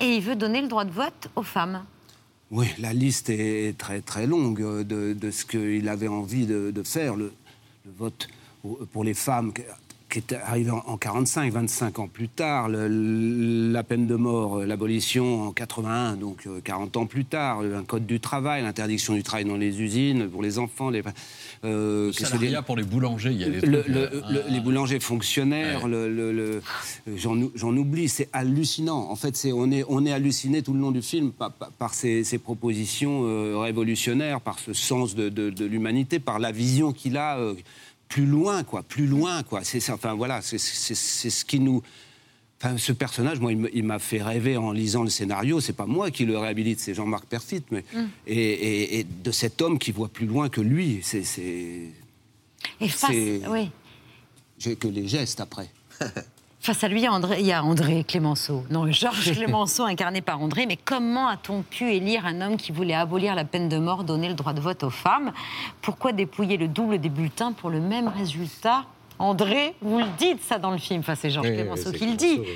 [0.00, 1.82] et il veut donner le droit de vote aux femmes.
[2.50, 7.14] Oui, la liste est très très longue de, de ce qu'il avait envie de, faire.
[7.14, 7.32] Le,
[7.96, 8.28] vote
[8.92, 9.52] pour les femmes
[10.10, 12.88] qui est arrivé en 45, 25 ans plus tard, le,
[13.72, 18.20] la peine de mort, l'abolition en 81, donc 40 ans plus tard, un code du
[18.20, 21.02] travail, l'interdiction du travail dans les usines pour les enfants, les,
[21.64, 24.28] euh, salariat pour les boulangers, il y a des le, le, ah.
[24.48, 26.60] les boulangers fonctionnaires, ouais.
[27.16, 29.10] j'en oublie, c'est hallucinant.
[29.10, 31.94] En fait, on est on est halluciné tout le long du film par, par, par
[31.94, 36.92] ces, ces, propositions euh, révolutionnaires, par ce sens de, de, de l'humanité, par la vision
[36.92, 37.38] qu'il a.
[37.38, 37.54] Euh,
[38.10, 39.64] plus loin, quoi, plus loin, quoi.
[39.64, 41.82] C'est enfin voilà, c'est ce qui nous.
[42.62, 45.60] Enfin, ce personnage, moi, il m'a fait rêver en lisant le scénario.
[45.60, 48.04] C'est pas moi qui le réhabilite, c'est Jean-Marc Perfit, mais mm.
[48.26, 51.00] et, et, et, de cet homme qui voit plus loin que lui.
[51.02, 51.22] C'est.
[52.82, 53.10] Et face,
[53.48, 53.70] oui.
[54.58, 55.70] J'ai que les gestes après.
[56.60, 58.64] Face à lui, André, il y a André Clémenceau.
[58.68, 60.66] Non, Georges Clémenceau, incarné par André.
[60.66, 64.28] Mais comment a-t-on pu élire un homme qui voulait abolir la peine de mort, donner
[64.28, 65.32] le droit de vote aux femmes?
[65.80, 68.84] Pourquoi dépouiller le double des bulletins pour le même résultat?
[69.18, 72.06] André, vous le dites ça dans le film, enfin c'est Georges oui, Clémenceau oui, qui
[72.06, 72.40] le dit.
[72.40, 72.46] Oui.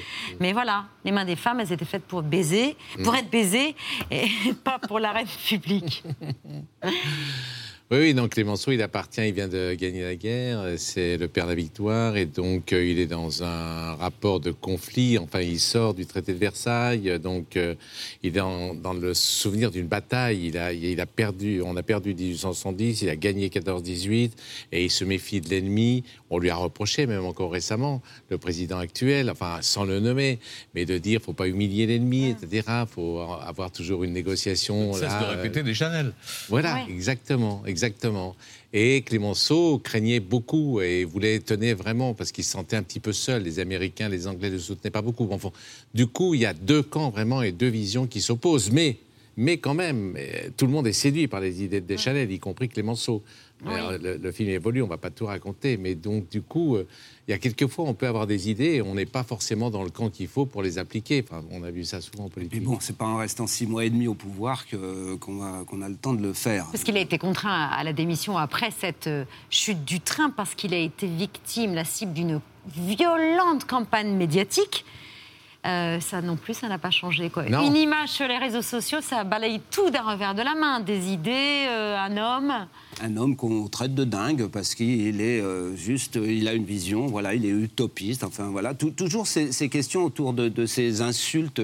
[0.41, 3.17] Mais voilà, les mains des femmes, elles étaient faites pour baiser, pour mmh.
[3.17, 3.77] être baisées,
[4.11, 4.29] et
[4.65, 6.03] pas pour la reine publique.
[7.97, 11.51] Oui, donc Clémenceau, il appartient, il vient de gagner la guerre, c'est le père de
[11.51, 15.95] la victoire, et donc euh, il est dans un rapport de conflit, enfin il sort
[15.95, 17.77] du traité de Versailles, donc euh,
[18.25, 22.15] il est dans le souvenir d'une bataille, il a, il a perdu, on a perdu
[22.15, 24.33] 1870, il a gagné 14-18,
[24.73, 26.03] et il se méfie de l'ennemi,
[26.35, 30.39] on lui a reproché, même encore récemment, le président actuel, enfin sans le nommer,
[30.75, 34.93] mais de dire faut pas humilier l'ennemi, etc., faut avoir toujours une négociation.
[34.93, 36.13] Ça, de répéter des Chanel.
[36.49, 38.35] Voilà, exactement exactement.
[38.73, 43.13] Et Clémenceau craignait beaucoup et voulait tenir vraiment parce qu'il se sentait un petit peu
[43.13, 43.43] seul.
[43.43, 45.29] Les Américains, les Anglais ne le soutenaient pas beaucoup.
[45.31, 45.51] Enfin,
[45.95, 48.73] du coup, il y a deux camps vraiment et deux visions qui s'opposent.
[48.73, 48.97] Mais,
[49.37, 50.17] mais quand même,
[50.57, 53.23] tout le monde est séduit par les idées de Deschanel, y compris Clémenceau.
[53.65, 56.87] Le, film évolue, on ne va pas tout raconter, mais donc du coup, euh,
[57.27, 59.83] il y a quelquefois on peut avoir des idées et on n'est pas forcément dans
[59.83, 61.25] le camp qu'il faut pour les appliquer.
[61.27, 62.61] Enfin, on a vu ça souvent en politique.
[62.61, 64.67] Mais bon, c'est pas en restant six mois et demi au pouvoir
[65.21, 66.67] qu'on a, le temps de le faire.
[66.71, 70.55] Parce qu'il a été contraint à la démission après cette euh, chute du train parce
[70.55, 72.41] qu'il a été victime, la cible d'une
[72.77, 74.85] violente campagne médiatique.
[75.67, 77.31] Euh, ça non plus, ça n'a pas changé.
[77.31, 77.47] Quoi.
[77.47, 80.81] Une image sur les réseaux sociaux, ça balaye tout d'un revers de la main.
[80.81, 82.53] Des idées, euh, un homme.
[83.01, 87.07] Un homme qu'on traite de dingue parce qu'il est euh, juste, il a une vision,
[87.07, 88.25] voilà, il est utopiste.
[88.25, 91.63] Enfin voilà, toujours ces, questions autour de, ces insultes.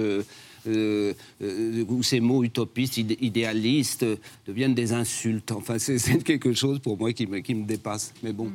[0.67, 4.07] où ces mots utopistes, idéalistes
[4.47, 5.53] deviennent des insultes.
[5.53, 8.15] Enfin, c'est quelque chose pour moi qui me, qui me dépasse.
[8.23, 8.51] Mais bon.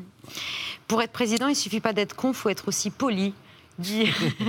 [0.88, 3.34] Pour être président, il ne suffit pas d'être con, il faut être aussi poli
[3.80, 4.06] dit,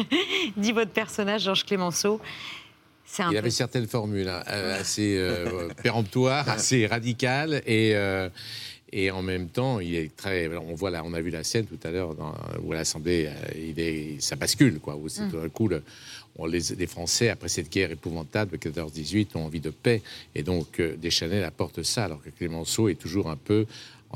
[0.56, 2.20] dit votre personnage, Georges Clémenceau.
[3.18, 7.92] Un il avait certaines formules hein, euh, assez euh, péremptoires, assez radicales et.
[7.94, 8.28] Euh,
[8.92, 10.48] et en même temps, il est très.
[10.56, 12.14] On voit là, on a vu la scène tout à l'heure
[12.62, 14.94] où l'Assemblée, il est, ça bascule quoi.
[14.94, 15.30] Où c'est mm.
[15.30, 15.68] tout d'un coup,
[16.36, 20.02] on, les, les, Français après cette guerre épouvantable de 14-18 ont envie de paix,
[20.36, 23.66] et donc Deschanel apporte ça, alors que Clémenceau est toujours un peu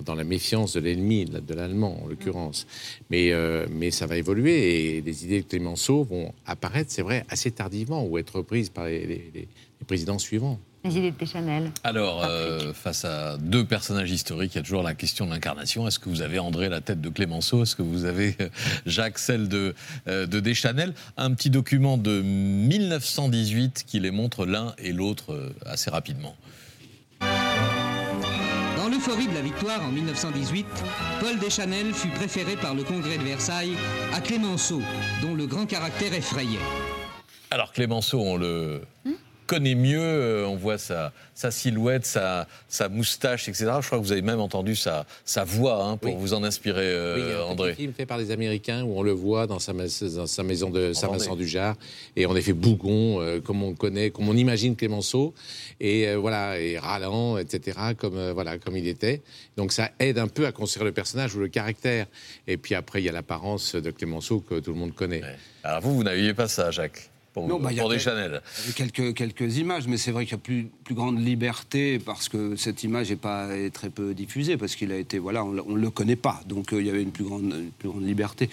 [0.04, 2.66] dans la méfiance de l'ennemi, de l'allemand en l'occurrence.
[3.10, 7.24] Mais, euh, mais ça va évoluer et les idées de Clémenceau vont apparaître, c'est vrai,
[7.28, 9.48] assez tardivement ou être prises par les,
[9.86, 10.58] présidents suivants.
[10.84, 11.70] Les idées de Deschanel.
[11.84, 15.86] Alors, euh, face à deux personnages historiques, il y a toujours la question de l'incarnation.
[15.86, 17.64] Est-ce que vous avez André la tête de Clémenceau?
[17.64, 18.48] Est-ce que vous avez euh,
[18.86, 19.74] Jacques celle de,
[20.06, 20.94] de Deschanel?
[21.18, 26.34] Un petit document de 1918 qui les montre l'un et l'autre assez rapidement
[29.00, 30.66] l'euphorie de la victoire en 1918,
[31.20, 33.74] Paul Deschanel fut préféré par le Congrès de Versailles
[34.12, 34.82] à Clémenceau,
[35.22, 36.58] dont le grand caractère effrayait.
[37.50, 38.82] Alors Clémenceau, on le
[39.50, 43.66] connaît mieux, euh, on voit sa, sa silhouette, sa, sa, moustache, etc.
[43.80, 46.86] Je crois que vous avez même entendu sa, sa voix hein, pour vous en inspirer,
[46.86, 47.74] euh, oui, il y a un André.
[47.74, 50.92] film fait par les Américains où on le voit dans sa, dans sa maison de
[50.92, 51.74] Saint-Vincent-du-Jard
[52.14, 55.34] et en effet bougon, euh, comme on connaît, comme on imagine Clémenceau,
[55.80, 59.20] et voilà, et râlant, etc., comme, voilà, comme il était.
[59.56, 62.06] Donc ça aide un peu à construire le personnage ou le caractère.
[62.46, 65.22] Et puis après, il y a l'apparence de Clémenceau que tout le monde connaît.
[65.64, 67.09] Alors vous, vous n'aviez pas ça, Jacques?
[67.32, 68.42] Pour, non, bah, des Chanel.
[68.74, 72.56] Quelques, quelques images, mais c'est vrai qu'il y a plus, plus grande liberté parce que
[72.56, 75.90] cette image n'est pas très peu diffusée, parce qu'il a été, voilà, on ne le
[75.90, 78.50] connaît pas, donc euh, il y avait une plus grande, une plus grande liberté.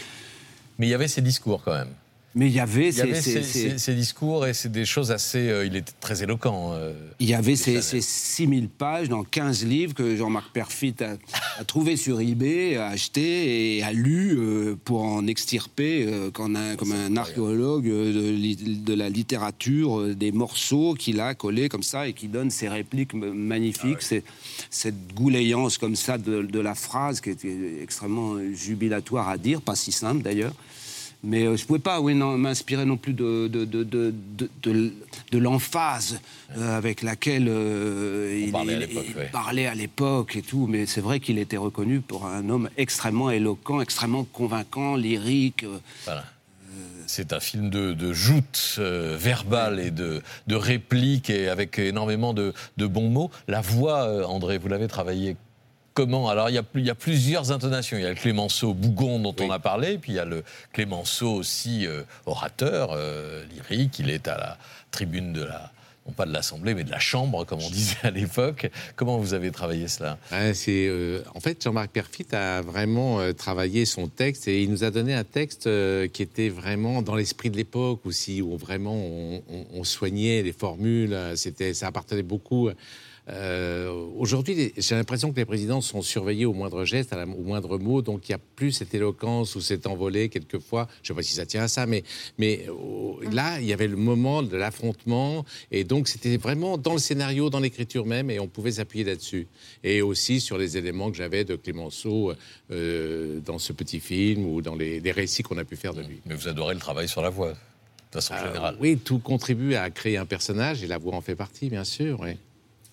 [0.80, 1.94] Mais il y avait ces discours quand même.
[2.36, 5.50] Mais il y avait, ces, discours et c'est des choses assez.
[5.50, 6.72] Euh, il était très éloquent.
[6.74, 11.96] Euh, il y avait ces, 6000 pages dans 15 livres que Jean-Marc Perfit a, trouvé
[11.98, 17.18] sur eBay, a acheté et a lu euh, pour en extirper, comme un, comme un
[17.18, 22.68] archéologue de, la littérature, des morceaux qu'il a collés comme ça et qui donne ces
[22.68, 24.16] répliques magnifiques, ah
[24.70, 29.76] cette goulayance comme ça de, de la phrase qui était extrêmement jubilatoire à dire, pas
[29.76, 30.54] si simple d'ailleurs.
[31.24, 34.14] Mais euh, je ne pouvais pas oui, m'inspirer non plus de, de, de,
[35.32, 36.20] de l'emphase
[36.56, 38.52] euh, avec laquelle euh, il,
[39.32, 40.68] parlait à l'époque et tout.
[40.68, 45.66] Mais c'est vrai qu'il était reconnu pour un homme extrêmement éloquent, extrêmement convaincant, lyrique.
[46.06, 46.24] Voilà.
[47.08, 52.54] C'est un film de, de joute verbale et de, de répliques et avec énormément de,
[52.76, 53.32] de bons mots.
[53.48, 55.38] La voix, André, vous l'avez travaillé
[55.98, 57.98] comment Alors, il y, a, il y, a, plusieurs intonations.
[57.98, 60.44] Il y a le Clémenceau Bougon dont on a parlé, puis il y a le
[60.72, 63.98] Clémenceau aussi euh, orateur, euh, lyrique.
[63.98, 64.58] Il est à la
[64.92, 65.72] tribune de la
[66.06, 68.70] non pas de l'Assemblée, mais de la Chambre, comme on disait à l'époque.
[68.96, 70.20] Comment vous avez travaillé cela?
[70.54, 74.92] C'est euh, En fait, Jean-Marc Perfit a vraiment travaillé son texte et il nous a
[74.92, 75.68] donné un texte
[76.14, 79.42] qui était vraiment dans l'esprit de l'époque aussi, où vraiment on,
[79.74, 81.18] on, soignait les formules.
[81.36, 82.70] C'était, ça appartenait beaucoup
[83.30, 88.02] euh, aujourd'hui, j'ai l'impression que les présidents sont surveillés au moindre geste, au moindre mot,
[88.02, 90.88] donc il n'y a plus cette éloquence ou cet envolé quelquefois.
[91.04, 92.04] Je ne sais pas si ça tient à ça, mais,
[92.38, 96.94] mais euh, là, il y avait le moment de l'affrontement, et donc c'était vraiment dans
[96.94, 99.48] le scénario, dans l'écriture même, et on pouvait s'appuyer là-dessus.
[99.84, 102.34] Et aussi sur les éléments que j'avais de Clémenceau
[102.72, 106.02] euh, dans ce petit film ou dans les, les récits qu'on a pu faire de
[106.02, 106.22] lui.
[106.26, 107.54] Mais vous adorez le travail sur la voix.
[108.12, 108.78] De façon générale.
[108.80, 112.22] Oui, tout contribue à créer un personnage et la voix en fait partie, bien sûr.
[112.22, 112.38] Oui.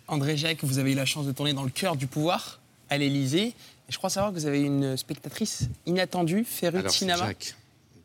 [0.09, 2.99] André Jacques, vous avez eu la chance de tourner dans le cœur du pouvoir, à
[2.99, 3.47] l'Élysée.
[3.49, 7.19] Et je crois savoir que vous avez une spectatrice inattendue, férue de cinéma.
[7.27, 7.55] Jacques.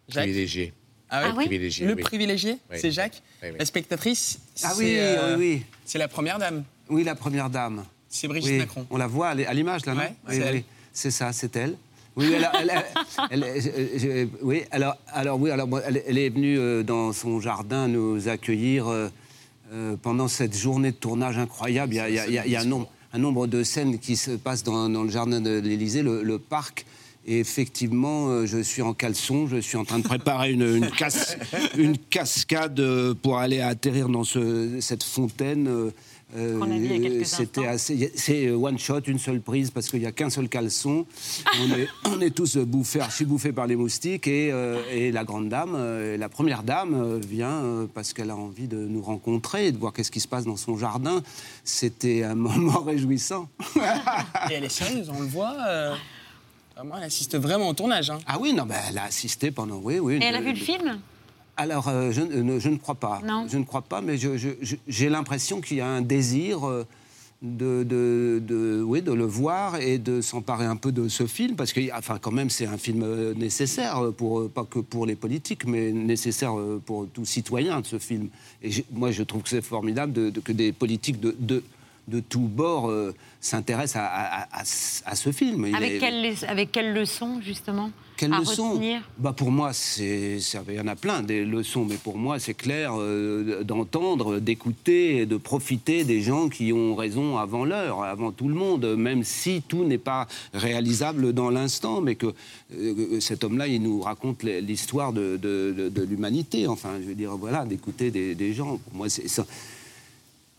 [0.09, 0.73] Privilégié.
[1.11, 2.01] Ah, oui privilégié, Le oui.
[2.03, 2.77] privilégié, Oui.
[2.79, 3.21] c'est Jacques.
[3.41, 3.55] Oui, oui.
[3.59, 5.65] La spectatrice, Ah c'est, euh, oui, oui.
[5.85, 6.63] C'est la première dame.
[6.89, 7.83] Oui, la première dame.
[8.07, 8.85] C'est Brigitte Oui, Macron.
[8.91, 10.13] On la voit à l'image, là, non Ouais,
[10.53, 11.75] Oui, c'est ça, c'est elle.
[12.15, 12.85] Oui, elle, a- elle a-
[13.31, 13.61] elle- elle-
[13.99, 18.87] je- oui, alors, alors, oui, alors, elle est venue euh, dans son jardin nous accueillir
[18.87, 19.09] euh,
[19.71, 21.93] euh, pendant cette journée de tournage incroyable.
[21.93, 26.01] Il y a, un, nombre, de scènes qui se passent dans, le jardin de l'Élysée,
[26.01, 26.87] le, parc.
[27.27, 30.89] Et effectivement, euh, je suis en caleçon, je suis en train de préparer une,
[32.09, 35.91] cascade euh, pour aller atterrir dans ce- cette fontaine.
[36.35, 38.11] Euh, C'était assez.
[38.15, 41.05] C'est euh, one shot, une seule prise, parce qu'il n'y a qu'un seul caleçon.
[41.61, 44.27] On est, on est tous bouffés, archi bouffés par les moustiques.
[44.27, 48.29] Et, euh, et la grande dame, euh, la première dame, euh, vient euh, parce qu'elle
[48.29, 51.21] a envie de nous rencontrer et de voir qu'est-ce qui se passe dans son jardin.
[51.63, 53.49] C'était un moment réjouissant.
[54.49, 55.55] Et elle est sérieuse, on le voit.
[55.67, 55.95] euh,
[56.97, 58.09] elle assiste vraiment au tournage.
[58.09, 58.19] hein.
[58.25, 59.77] Ah oui, non, ben, elle a assisté pendant.
[59.83, 60.19] Oui, oui.
[60.21, 60.99] Et elle a vu le film?
[61.59, 63.21] Alors, euh, je, ne- je ne crois pas.
[63.25, 63.45] Non.
[63.49, 66.85] Je ne crois pas, mais j'ai l'impression qu'il y a un désir euh,
[67.41, 71.57] de, de, de- oui, de le voir et de s'emparer un peu de ce film,
[71.57, 75.15] parce que, enfin, quand même, c'est un film euh, nécessaire, pour, pas que pour les
[75.15, 76.53] politiques, mais nécessaire
[76.85, 78.29] pour tout citoyen, de ce film.
[78.63, 81.35] Et moi, je trouve que c'est formidable de, de- que des politiques de,
[82.09, 85.65] de, tous bords euh, s'intéressent à, à- à- à ce- film.
[85.67, 89.01] Il avec est- quelle, les- avec quelle leçon, justement quelle à leçon retenir?
[89.17, 90.39] Bah Pour moi, il
[90.75, 95.25] y en a plein des leçons, mais pour moi, c'est clair euh, d'entendre, d'écouter et
[95.25, 99.61] de profiter des gens qui ont raison avant l'heure, avant tout le monde, même si
[99.65, 102.33] tout n'est pas réalisable dans l'instant, mais que
[102.73, 106.67] euh, cet homme-là, il nous raconte l'histoire de, de- de- de l'humanité.
[106.67, 108.77] Enfin, je veux dire, voilà, d'écouter des, des gens.
[108.83, 109.45] Pour moi, c'est ça.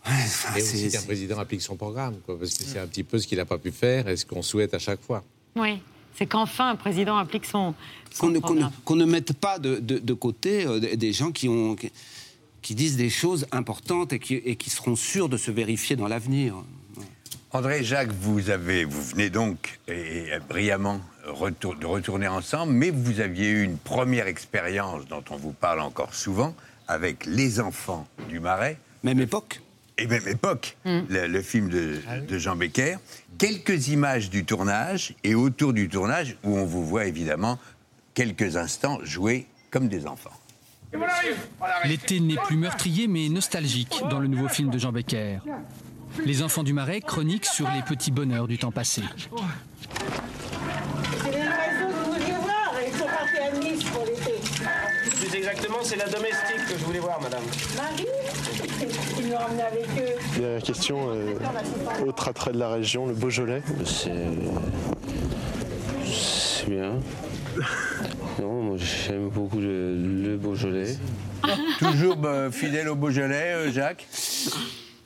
[0.05, 2.87] Ouais, enfin, Et c'est- aussi qu'un président applique son programme, quoi, parce que c'est un
[2.87, 5.23] petit peu ce qu'il n'a pas pu faire et ce qu'on souhaite à chaque fois.
[5.55, 5.79] Oui,
[6.17, 7.75] c'est qu'enfin un président applique son,
[8.11, 8.71] son qu'on ne, qu'on ne- programme.
[8.83, 11.91] qu'on ne mette pas de, de- de côté euh, des- des gens qui, ont, qui,
[12.63, 16.07] qui disent des choses importantes et qui, et qui seront sûrs de se vérifier dans
[16.07, 16.55] l'avenir.
[17.53, 19.91] André Jacques, vous, avez, vous venez donc et,
[20.29, 25.35] et brillamment retour- de retourner ensemble, mais vous aviez eu une première expérience dont on
[25.35, 26.55] vous parle encore souvent
[26.87, 28.77] avec Les Enfants du Marais.
[29.03, 29.61] Même époque
[30.01, 32.95] Et même époque, le, le film de, de Jean Becker.
[33.37, 37.59] Quelques images du tournage et autour du tournage où on vous voit évidemment
[38.15, 40.31] quelques instants jouer comme des enfants.
[41.85, 45.37] L'été n'est plus meurtrier mais nostalgique dans le nouveau film de Jean Becker.
[46.25, 49.03] Les enfants du Marais chroniquent sur les petits bonheurs du temps passé.
[51.23, 54.33] C'est les oiseaux que vous vouliez voir, ils sont partis à Nice pour l'été.
[55.29, 57.43] Plus exactement, c'est la domestique que je voulais voir, madame.
[57.75, 58.07] Marie,
[59.19, 60.39] ils nous emmenés avec eux.
[60.39, 61.35] Dernière question, euh,
[62.05, 63.61] autre attrait de la région, le Beaujolais.
[63.85, 64.11] C'est.
[66.05, 66.93] C'est bien.
[68.39, 70.95] Non, moi j'aime beaucoup le, le Beaujolais.
[71.79, 74.07] Toujours bah, fidèle au Beaujolais, euh, Jacques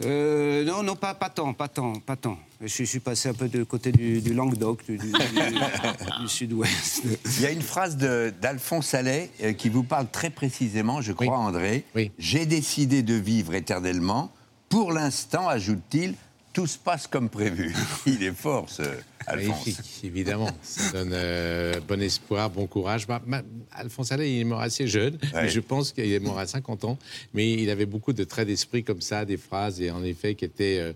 [0.04, 2.38] Euh, non, non, pas, pas tant, pas tant, pas tant.
[2.62, 5.14] Je, suis- passé un peu du côté du, du Languedoc, du, du- du-
[6.22, 7.04] du sud-ouest.
[7.38, 11.12] Il y a une phrase de- d'Alphonse Allais euh, qui vous parle très précisément, je
[11.14, 11.84] crois, André.
[12.18, 14.32] J'ai décidé de vivre éternellement.
[14.70, 16.16] Pour l'instant, ajoute-t-il,
[16.54, 17.74] tout se passe comme prévu.
[18.06, 18.84] Il est fort, ce
[19.28, 19.66] Alphonse.
[19.66, 20.50] Magnifique, évidemment.
[20.62, 23.08] Ça donne euh, bon espoir, bon courage.
[23.08, 26.38] Bah, ma- Alphonse Allais, il est mort assez jeune, mais je pense qu'il est mort
[26.40, 26.98] à 50 ans.
[27.34, 30.46] Mais il avait beaucoup de traits d'esprit comme ça, des phrases, et en effet, qui,
[30.46, 30.94] étaient, euh,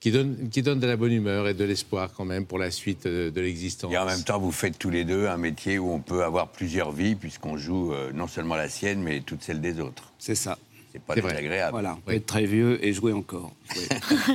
[0.00, 2.70] qui, donnent, qui donnent de la bonne humeur et de l'espoir quand même pour la
[2.70, 3.92] suite euh, de l'existence.
[3.92, 6.48] Et en même temps, vous faites tous les deux un métier où on peut avoir
[6.48, 10.12] plusieurs vies, puisqu'on joue euh, non seulement la sienne, mais toutes celles des autres.
[10.18, 10.58] C'est ça.
[10.92, 11.70] C'est pas désagréable.
[11.70, 13.52] Voilà, être très vieux et jouer encore.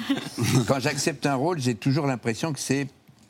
[0.68, 2.88] Quand j'accepte un rôle, j'ai toujours l'impression que c'est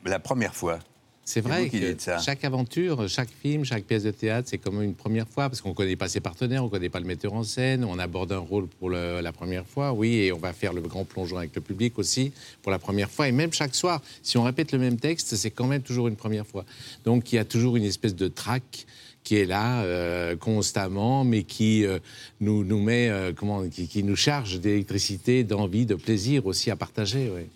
[0.10, 0.80] la première fois.
[1.28, 2.20] C'est vrai que ça.
[2.20, 5.70] chaque aventure, chaque film, chaque pièce de théâtre, c'est comme une première fois, parce qu'on
[5.70, 8.32] ne connaît pas ses partenaires, on ne connaît pas le metteur en scène, on aborde
[8.32, 11.38] un rôle pour le- la première fois, oui, et on va faire le grand plongeon
[11.38, 13.28] avec le public aussi pour la première fois.
[13.28, 16.16] Et même chaque soir, si on répète le même texte, c'est quand même toujours une
[16.16, 16.64] première fois.
[17.06, 18.86] Donc il y a toujours une espèce de trac
[19.24, 21.98] qui est là euh, constamment, mais qui euh,
[22.40, 26.76] nous, nous met, euh, comment, qui, qui nous charge d'électricité, d'envie, de plaisir aussi à
[26.76, 27.32] partager.
[27.32, 27.48] ouais.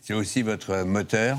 [0.00, 1.38] C'est aussi votre moteur?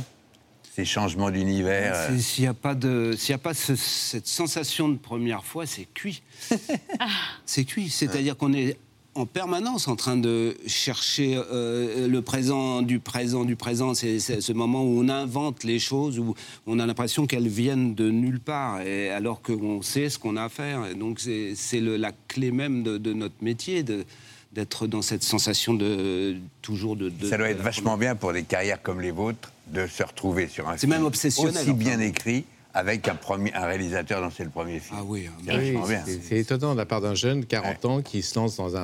[0.76, 1.96] Ces changements d'univers.
[2.10, 5.44] C'est- S'il n'y a pas, de, s'il y a pas ce- cette sensation de première
[5.46, 6.24] fois, c'est cuit.
[7.46, 7.90] c'est cuit.
[7.90, 8.78] C'est-à-dire qu'on est
[9.16, 13.94] en permanence en train de chercher euh, le présent du présent du présent.
[13.94, 16.34] C'est ce moment où on invente les choses, où
[16.66, 20.46] on a l'impression qu'elles viennent de nulle part, et alors qu'on sait ce qu'on a
[20.46, 20.88] à faire.
[20.88, 24.06] Et donc c'est c'est le- la clé même de, de notre métier, de-
[24.54, 27.10] d'être dans cette sensation de toujours de.
[27.10, 30.47] de- Ça doit être vachement bien pour des carrières comme les vôtres de se retrouver
[30.47, 32.45] sur un C'est film même obsessionnel, aussi bien écrit
[32.76, 34.97] avec un, premier, un réalisateur dont c'est le premier film.
[34.99, 36.04] Ah oui, c'est vachement bien.
[36.06, 38.82] c'est- c'est étonnant de la part d'un jeune, 40 ans, qui se lance dans un,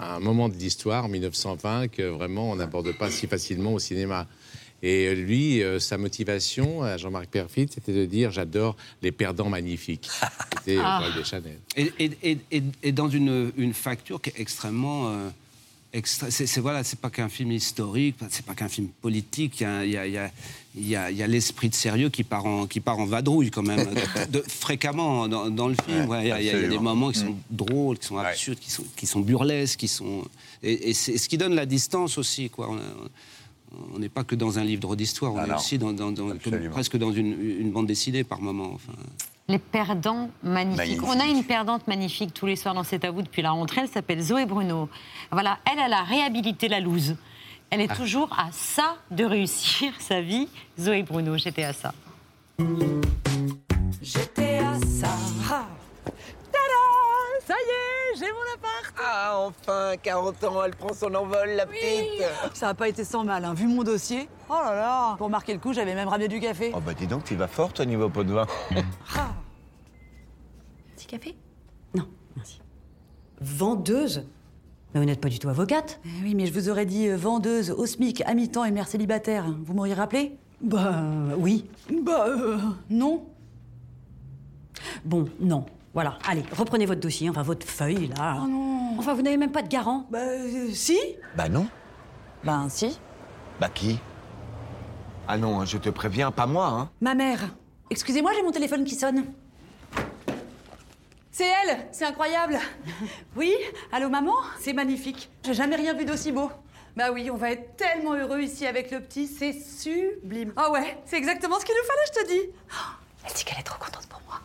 [0.00, 4.26] un moment de l'histoire, 1920, que vraiment on n'aborde pas si facilement au cinéma.
[4.84, 10.08] Et lui, euh, sa motivation, à Jean-Marc Perfit, c'était de dire j'adore les perdants magnifiques.
[10.58, 11.02] C'était euh, Ah.
[11.04, 11.58] Paul Deschanel.
[11.76, 15.08] Et, et- et- dans une, une facture qui est extrêmement.
[15.10, 15.28] euh,
[15.92, 19.60] extra- c'est c'est- voilà, c'est pas qu'un film historique, c'est pas qu'un film politique.
[19.60, 20.30] Il y a, il y a- il y a-
[20.74, 23.04] il y a- il y a l'esprit de sérieux qui part en, qui part en
[23.06, 23.86] vadrouille quand même,
[24.26, 26.06] de- de- fréquemment dans, dans le film.
[26.08, 27.38] Ouais, Ouais, il, y a, il y a des moments qui sont Mm.
[27.50, 30.24] drôles, qui sont absurdes, qui sont, qui sont burlesques, qui sont.
[30.62, 32.68] Et, et c'est ce qui donne la distance aussi, quoi.
[32.70, 33.08] On a-
[33.94, 35.56] on n'est pas que dans un livre d'histoire, on Ah est non.
[35.56, 36.70] aussi dans, dans- dans- comme- Absolument.
[36.70, 38.70] presque dans une, une bande dessinée par moment.
[38.74, 38.92] Enfin.
[39.48, 40.76] Les perdants magnifiques.
[40.78, 41.02] Magnifique.
[41.06, 43.82] On a une perdante magnifique tous les soirs dans cet à vous depuis la rentrée.
[43.82, 44.88] Elle s'appelle Zoé Bruno.
[45.30, 47.16] Voilà, elle, elle a réhabilité la loose.
[47.70, 47.96] Elle est Ah.
[47.96, 50.48] toujours à ça de réussir sa vie.
[50.78, 51.92] Zoé Bruno, j'étais à ça.
[54.00, 55.66] J'étais à ça.
[57.46, 61.66] Ça y est, j'ai mon appart Ah, enfin, 40 ans, elle prend son envol, la
[61.66, 62.22] petite.
[62.54, 63.52] Ça n'a pas été sans mal, hein.
[63.54, 64.28] vu mon dossier.
[64.48, 66.70] Oh là là Pour marquer le coup, j'avais même ramené du café.
[66.74, 68.46] Oh bah dis donc, tu vas forte au niveau pot de vin.
[70.96, 71.34] Petit café?
[71.94, 72.60] Non, merci.
[73.40, 74.24] Vendeuse?
[74.94, 77.16] Mais vous n'êtes pas du tout avocate Eh oui, mais je vous aurais dit euh,
[77.16, 79.46] vendeuse, au SMIC, à mi-temps et mère célibataire.
[79.64, 80.36] Vous m'auriez rappelé?
[80.60, 81.02] Bah
[81.38, 81.68] oui.
[82.02, 82.58] Bah euh,
[82.90, 83.24] non.
[85.04, 85.64] Bon, non.
[85.94, 88.38] Voilà, allez, reprenez votre dossier, enfin votre feuille là.
[88.42, 90.98] Oh non Enfin, vous n'avez même pas de garant Bah euh, si
[91.36, 91.66] Bah non.
[92.44, 92.98] Ben si.
[93.60, 93.98] Bah qui?
[95.28, 96.90] Ah non, hein, je te préviens, pas moi, hein.
[97.00, 97.40] Ma mère.
[97.90, 99.24] Excusez-moi, j'ai mon téléphone qui sonne.
[101.30, 102.58] C'est elle, c'est incroyable.
[103.36, 103.52] Oui,
[103.92, 105.30] allô maman, c'est magnifique.
[105.44, 106.50] J'ai jamais rien vu d'aussi beau.
[106.96, 110.52] Bah oui, on va être tellement heureux ici avec le petit, c'est sublime.
[110.56, 112.50] Ah ouais, c'est exactement ce qu'il nous fallait, je te dis.
[113.26, 114.40] Elle dit qu'elle est trop contente pour moi.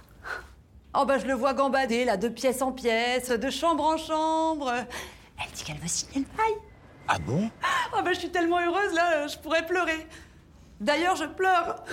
[1.00, 4.74] Oh bah je le vois gambader là, de pièce en pièce, de chambre en chambre.
[5.40, 6.56] Elle dit qu'elle veut signer le bail.
[7.08, 7.52] Ah bon?
[7.96, 10.08] Oh bah je suis tellement heureuse là, je pourrais pleurer.
[10.80, 11.84] D'ailleurs, je pleure.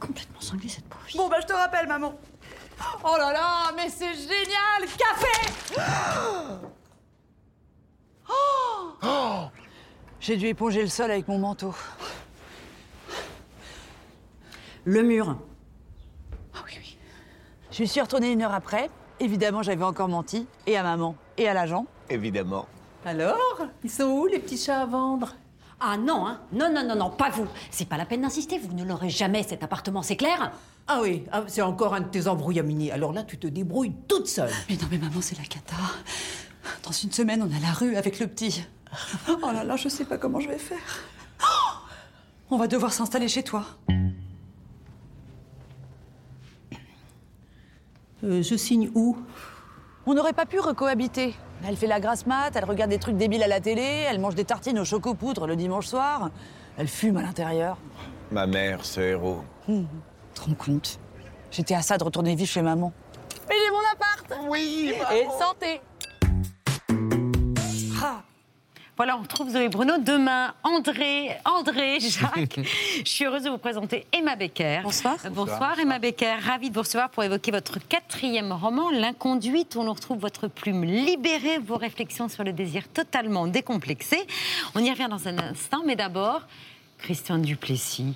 [0.00, 1.04] Complètement cinglée cette pauvre.
[1.16, 2.14] Bon, bah, je te rappelle, maman.
[3.04, 5.52] Oh là là, mais c'est génial Café
[9.04, 9.50] Oh
[10.18, 11.74] J'ai dû éponger le sol avec mon manteau.
[14.84, 15.36] Le mur.
[17.72, 18.90] Je me suis retournée une heure après.
[19.18, 20.46] Évidemment, j'avais encore menti.
[20.66, 21.86] Et à maman, et à l'agent.
[22.10, 22.66] Évidemment.
[23.06, 25.34] Alors Ils sont où, les petits chats à vendre?
[25.80, 27.46] Ah non, hein Non, non, non, non, pas vous.
[27.70, 30.52] C'est pas la peine d'insister, vous ne l'aurez jamais cet appartement, c'est clair?
[30.86, 32.90] Ah oui, ah, c'est encore un de tes embrouillamini.
[32.90, 34.50] Alors là, tu te débrouilles toute seule.
[34.68, 35.76] Mais non, mais maman, c'est la cata.
[36.84, 38.64] Dans une semaine, on a la rue avec le petit.
[39.28, 40.78] Oh là là, je sais pas comment je vais faire.
[41.40, 41.46] Oh
[42.50, 43.64] on va devoir s'installer chez toi.
[48.24, 49.16] Euh, Je signe où
[50.06, 51.34] On n'aurait pas pu recohabiter.
[51.66, 54.34] Elle fait la grasse mat, elle regarde des trucs débiles à la télé, elle mange
[54.34, 56.30] des tartines au chocopoudre le dimanche soir,
[56.76, 57.76] elle fume à l'intérieur.
[58.32, 59.44] Ma mère, ce héros.
[59.68, 59.86] Hum,
[60.34, 60.98] te rends compte?
[61.52, 62.92] J'étais à ça de retourner vivre chez maman.
[63.48, 65.80] Mais j'ai mon appart Oui Et santé
[68.02, 68.22] Ah.
[68.96, 70.52] Voilà, on retrouve Zoé Bruno demain.
[70.62, 72.60] André, André, Jacques.
[73.04, 74.80] Je suis heureuse de vous présenter Emma Becker.
[74.84, 75.16] Bonsoir.
[75.30, 76.34] Bonsoir, Emma Becker.
[76.44, 80.84] Ravie de vous recevoir pour évoquer votre quatrième roman, L'inconduite, où on retrouve votre plume
[80.84, 84.18] libérée, vos réflexions sur le désir totalement décomplexé.
[84.74, 86.42] On y revient dans un instant, mais d'abord,
[86.98, 88.14] Christian Duplessis.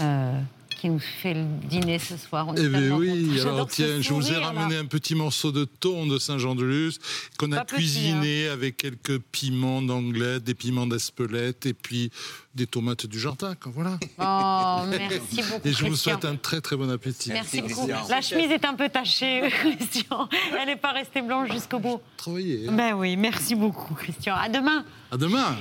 [0.00, 0.38] euh,
[0.82, 2.48] qui nous fait le dîner ce soir.
[2.48, 6.08] On Eh bien oui, alors tiens, je vous ai ramené un petit morceau de thon
[6.08, 6.98] de Saint-Jean-de-Luz
[7.38, 12.10] qu'on a Pas petit, cuisiné avec quelques piments d'Anglais, des piments d'Espelette et puis
[12.56, 13.54] des tomates du jardin.
[13.54, 13.96] quoi, Voilà.
[14.18, 15.68] Oh, merci beaucoup.
[15.68, 16.12] Et je vous Christian.
[16.14, 17.30] souhaite un très très bon appétit.
[17.30, 17.86] Merci beaucoup.
[18.08, 20.28] La chemise est un peu tachée, Christian.
[20.60, 22.00] Elle n'est pas restée blanche jusqu'au bout.
[22.16, 22.66] Travaillez.
[22.68, 22.72] hein.
[22.72, 24.34] Ben oui, merci beaucoup, Christian.
[24.34, 24.84] À demain.
[25.12, 25.56] À demain.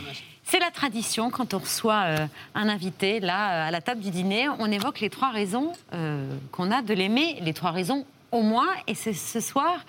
[0.51, 4.09] C'est la tradition quand on reçoit euh, un invité là euh, à la table du
[4.09, 8.41] dîner, on évoque les trois raisons euh, qu'on a de l'aimer, les trois raisons au
[8.41, 9.79] moins, et c'est ce soir,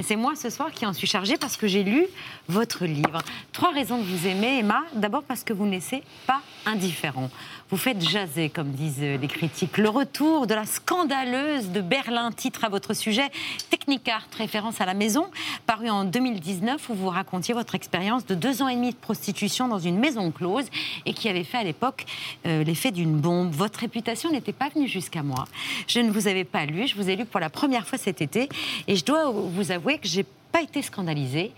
[0.00, 2.06] c'est moi ce soir qui en suis chargée parce que j'ai lu
[2.48, 3.22] votre livre.
[3.52, 4.82] Trois raisons de vous aimer, Emma.
[4.94, 7.30] D'abord parce que vous ne laissez pas indifférent.
[7.70, 9.78] Vous faites jaser, comme disent les critiques.
[9.78, 13.30] Le retour de la scandaleuse de Berlin, titre à votre sujet,
[13.70, 15.28] Technicart, référence à la maison,
[15.66, 19.68] paru en 2019, où vous racontiez votre expérience de deux ans et demi de prostitution
[19.68, 20.66] dans une maison close
[21.06, 22.04] et qui avait fait à l'époque
[22.46, 23.52] euh, l'effet d'une bombe.
[23.52, 25.46] Votre réputation n'était pas venue jusqu'à moi.
[25.86, 28.22] Je ne vous avais pas lu, je vous ai lu pour la première fois cet
[28.22, 28.48] été.
[28.86, 31.52] Et je dois vous avouer que j'ai pas été scandalisée.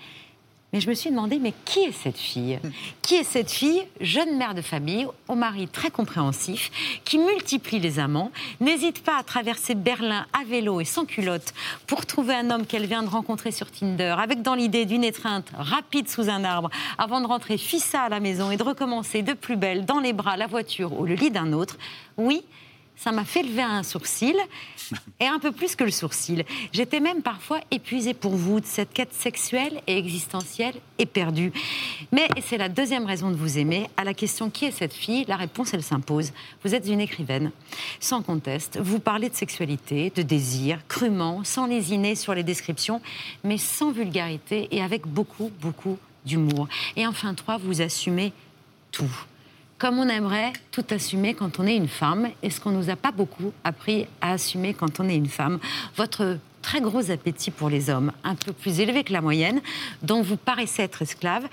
[0.73, 2.59] Mais je me suis demandé, mais qui est cette fille?
[3.01, 6.73] Qui est cette fille, jeune mère de famille, au mari très compréhensif,
[7.05, 11.55] qui multiplie les amants, n'hésite pas à traverser Berlin à vélo et sans culotte
[11.87, 15.47] pour trouver un homme qu'elle vient de rencontrer sur Tinder, avec dans l'idée d'une étreinte
[15.57, 19.35] rapide sous un arbre, avant de rentrer fissa à la maison et de recommencer de
[19.35, 21.79] plus belle dans les bras, la voiture ou le lit d'un autre?
[22.17, 22.43] Oui,
[22.97, 24.37] ça m'a fait lever un sourcil,
[25.21, 26.45] et un peu plus que le sourcil.
[26.73, 31.53] J'étais même parfois épuisée pour vous de cette quête sexuelle et existentielle éperdue.
[32.13, 35.25] Mais, c'est la deuxième raison de vous aimer, à la question qui est cette fille,
[35.27, 36.33] la réponse, elle s'impose.
[36.65, 37.51] Vous êtes une écrivaine,
[38.01, 38.79] sans conteste.
[38.81, 43.01] Vous parlez de sexualité, de désir, crûment, sans lésiner sur les descriptions,
[43.43, 46.69] mais sans vulgarité et avec beaucoup, beaucoup d'humour.
[46.97, 48.33] Et enfin, trois, vous assumez
[48.93, 49.11] tout
[49.79, 52.97] comme on aimerait tout assumer quand on est une femme, et ce qu'on nous a
[52.97, 55.59] pas beaucoup appris à assumer quand on est une femme.
[55.97, 59.61] Votre très gros appétit pour les hommes, un peu plus élevé que la moyenne,
[60.03, 61.47] dont vous paraissez être esclave,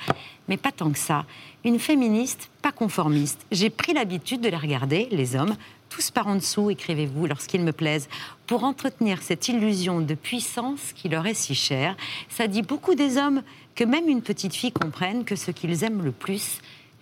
[0.48, 1.26] mais pas tant que ça.
[1.66, 3.46] Une féministe, pas conformiste.
[3.52, 5.56] J'ai pris l'habitude de les regarder, les hommes,
[5.90, 8.08] tous par en dessous, écrivez-vous, lorsqu'ils me plaisent,
[8.48, 11.98] pour entretenir cette illusion de puissance qui leur est si chère.
[12.30, 13.44] Ça dit beaucoup des hommes
[13.76, 16.60] que même une petite fille comprenne que ce qu'ils aiment le plus,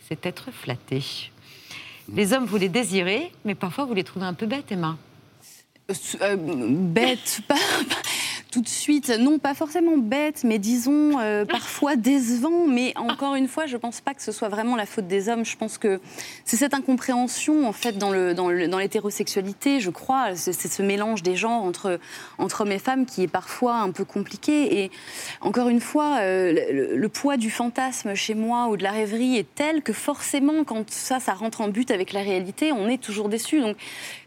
[0.10, 1.32] c'est être flatté.
[2.14, 4.98] Les hommes, vous les désirez, mais parfois vous les trouvez un peu bêtes, Emma.
[5.90, 7.56] Euh, euh, bêtes, pas,
[8.52, 12.66] tout de suite, non pas forcément bête, mais disons euh, parfois décevant.
[12.68, 15.30] Mais encore une fois, je ne pense pas que ce soit vraiment la faute des
[15.30, 15.46] hommes.
[15.46, 16.00] Je pense que
[16.46, 20.36] c'est cette incompréhension en fait dans le dans l'hétérosexualité, je crois.
[20.36, 22.00] C'est ce mélange des genres entre
[22.38, 24.84] entre hommes et femmes qui est parfois un peu compliqué.
[24.84, 24.92] Et
[25.42, 29.48] encore une fois, euh, le, poids du fantasme chez moi ou de la rêverie est
[29.56, 33.30] tel que forcément, quand ça ça rentre en but avec la réalité, on est toujours
[33.30, 33.62] déçu.
[33.62, 33.78] Donc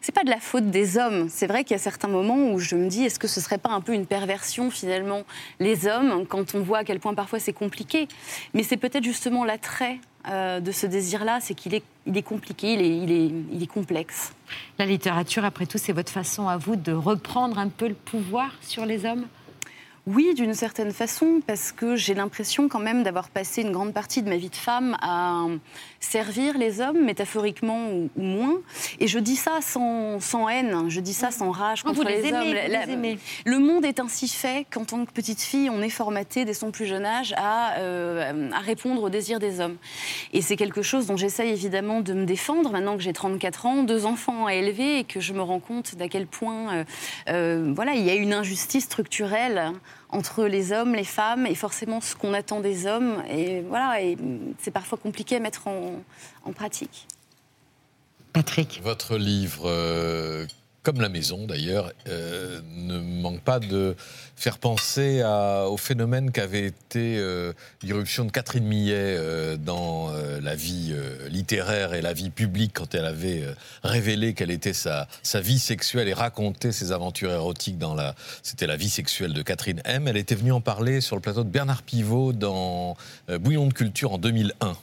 [0.00, 1.28] c'est pas de la faute des hommes.
[1.28, 3.58] C'est vrai qu'il y a certains moments où je me dis, est-ce que ce serait
[3.58, 5.22] pas un peu une perversion finalement
[5.58, 8.08] les hommes quand on voit à quel point parfois c'est compliqué.
[8.52, 13.66] Mais c'est peut-être justement l'attrait euh, de ce désir-là, c'est qu'il est, compliqué, il est
[13.66, 14.34] complexe.
[14.78, 18.50] La littérature, après tout, c'est votre façon à vous de reprendre un peu le pouvoir
[18.60, 19.24] sur les hommes?
[20.08, 24.20] Oui, d'une certaine façon, parce que j'ai l'impression quand même d'avoir passé une grande partie
[24.20, 25.46] de ma vie de femme à
[26.00, 28.56] servir les hommes, métaphoriquement ou, moins.
[28.98, 32.32] Et je dis ça sans, sans, haine, je dis ça sans rage contre les, les,
[32.32, 33.18] hommes.
[33.44, 36.72] Le monde est ainsi fait qu'en tant que petite fille, on est formaté dès son
[36.72, 39.76] plus jeune âge à, euh, à répondre aux désirs des hommes.
[40.32, 43.82] Et c'est quelque chose dont j'essaye évidemment de me défendre maintenant que j'ai 34 ans,
[43.84, 46.84] deux enfants à élever et que je me rends compte d'à quel point euh,
[47.28, 49.72] euh, voilà, il y a une injustice structurelle
[50.08, 53.22] entre les hommes, les femmes et forcément ce qu'on attend des hommes.
[53.28, 54.16] Et voilà, et
[54.58, 57.06] c'est parfois compliqué à mettre en, pratique.
[58.32, 58.80] Patrick.
[58.82, 60.46] Votre livre, euh,
[60.82, 63.94] comme la maison d'ailleurs, euh, ne manque pas de
[64.34, 65.22] faire penser
[65.68, 67.52] au phénomène qu'avait été euh,
[67.82, 70.12] l'irruption de Catherine Millet euh, dans
[70.42, 70.94] la vie
[71.28, 73.44] littéraire et la vie publique quand elle avait
[73.84, 78.14] révélé quelle était sa, vie sexuelle et raconté ses aventures érotiques dans la...
[78.42, 80.08] C'était la vie sexuelle de Catherine M.
[80.08, 82.96] Elle était venue en parler sur le plateau de Bernard Pivot dans
[83.28, 84.76] Bouillon de culture en 2001.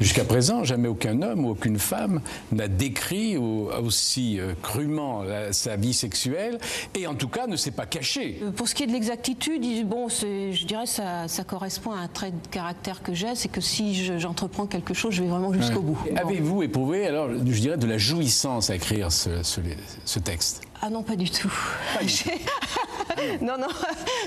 [0.00, 2.20] Jusqu'à présent, jamais aucun homme ou aucune femme
[2.52, 5.22] n'a décrit aussi euh, crûment
[5.52, 6.58] sa vie sexuelle
[6.94, 8.40] et en tout cas ne s'est pas caché.
[8.42, 12.08] Euh, pour ce qui est de l'exactitude, bon, je dirais ça, ça correspond à un
[12.08, 15.80] trait de caractère que j'ai, c'est que si j'entreprends quelque chose, je vais vraiment jusqu'au
[15.80, 15.98] bout.
[16.16, 20.62] Avez-vous éprouvé alors, je dirais, de la jouissance à écrire ce texte?
[20.82, 21.52] Ah non, pas du tout.
[23.40, 23.68] non, non.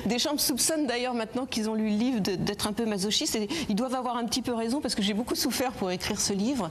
[0.06, 3.36] Des gens me soupçonnent d'ailleurs maintenant qu'ils ont lu le livre d'être un peu masochiste.
[3.36, 6.20] Et ils doivent avoir un petit peu raison parce que j'ai beaucoup souffert pour écrire
[6.20, 6.70] ce livre.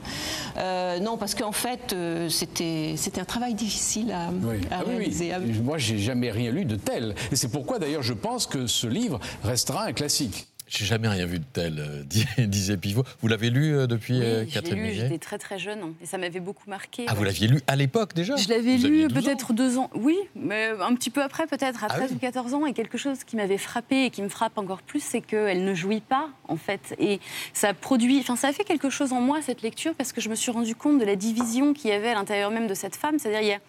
[0.57, 4.29] Euh, non, parce qu'en fait, euh, c'était un travail difficile à,
[4.71, 5.31] ah réaliser.
[5.39, 5.61] Oui.
[5.63, 7.15] Moi, j'ai jamais rien lu de tel.
[7.31, 10.47] Et c'est pourquoi d'ailleurs je pense que ce livre restera un classique.
[10.67, 12.03] J'ai jamais rien vu de tel, euh,
[12.45, 13.03] disait Pivot.
[13.21, 16.17] Vous l'avez lu euh, depuis oui, Catherine lu, J'étais très très jeune hein, et ça
[16.17, 17.05] m'avait beaucoup marqué.
[17.07, 18.35] Ah, vous l'aviez lu à l'époque déjà?
[18.35, 19.89] Je l'avais lu peut-être deux ans.
[19.95, 22.65] Oui, mais un petit peu après, peut-être à 13 ah ou 14 ans.
[22.65, 25.73] Et quelque chose qui m'avait frappé et qui me frappe encore plus, c'est qu'elle ne
[25.73, 26.95] jouit pas en fait.
[26.99, 27.19] Et
[27.53, 30.29] ça produit, enfin ça a fait quelque chose en moi cette lecture parce que je
[30.29, 32.95] me suis rendu compte de la division qu'il y avait à l'intérieur même de cette
[32.95, 33.19] femme.
[33.19, 33.59] C'est-à-dire il y a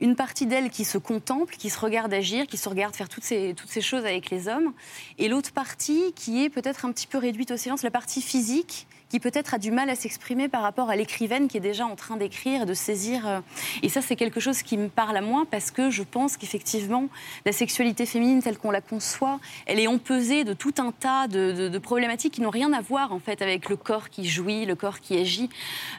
[0.00, 3.24] une partie d'elle qui se contemple, qui se regarde agir, qui se regarde faire toutes
[3.24, 4.72] ces, toutes ces choses avec les hommes,
[5.18, 8.86] et l'autre partie qui est peut-être un petit peu réduite au silence, la partie physique,
[9.10, 11.96] qui peut-être a du mal à s'exprimer par rapport à l'écrivaine qui est déjà en
[11.96, 13.28] train d'écrire, de saisir.
[13.28, 13.40] euh,
[13.82, 17.08] Et ça, c'est quelque chose qui me parle à moi parce que je pense qu'effectivement,
[17.44, 21.78] la sexualité féminine telle qu'on la conçoit, elle est empesée de tout un tas de
[21.78, 25.00] problématiques qui n'ont rien à voir en fait avec le corps qui jouit, le corps
[25.00, 25.50] qui agit.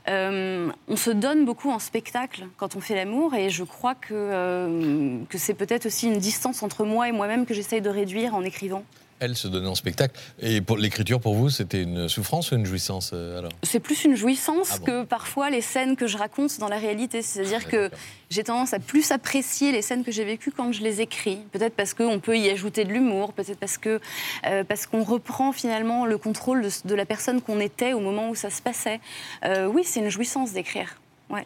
[0.07, 4.13] Euh, on se donne beaucoup en spectacle quand on fait l'amour et je crois que,
[4.13, 8.35] euh, que c'est peut-être aussi une distance entre moi et moi-même que j'essaye de réduire
[8.35, 8.83] en écrivant.
[9.23, 10.19] Elle se donnait en spectacle.
[10.41, 13.51] Et pour l'écriture, pour vous, c'était une souffrance ou une jouissance euh, alors?
[13.61, 16.77] C'est plus une jouissance Ah bon que parfois les scènes que je raconte dans la
[16.79, 17.21] réalité.
[17.21, 17.91] C'est-à-dire que
[18.31, 21.37] j'ai tendance à plus apprécier les scènes que j'ai vécues quand je les écris.
[21.51, 23.99] Peut-être parce qu'on peut y ajouter de l'humour, peut-être parce que
[24.47, 28.29] euh, parce qu'on reprend finalement le contrôle de, de la personne qu'on était au moment
[28.31, 28.99] où ça se passait.
[29.45, 30.99] Euh, oui, c'est une jouissance d'écrire.
[31.29, 31.45] Ouais.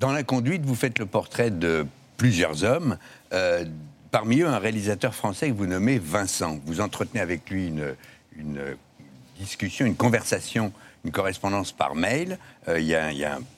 [0.00, 1.86] Dans la conduite, vous faites le portrait de
[2.16, 2.96] plusieurs hommes.
[3.34, 3.64] euh,
[4.12, 6.60] parmi eux, un réalisateur français que vous nommez Vincent.
[6.66, 7.66] Vous entretenez avec lui
[8.36, 8.76] une,
[9.40, 10.72] discussion, une conversation,
[11.04, 12.38] une correspondance par mail.
[12.68, 13.10] Euh, Il y, a-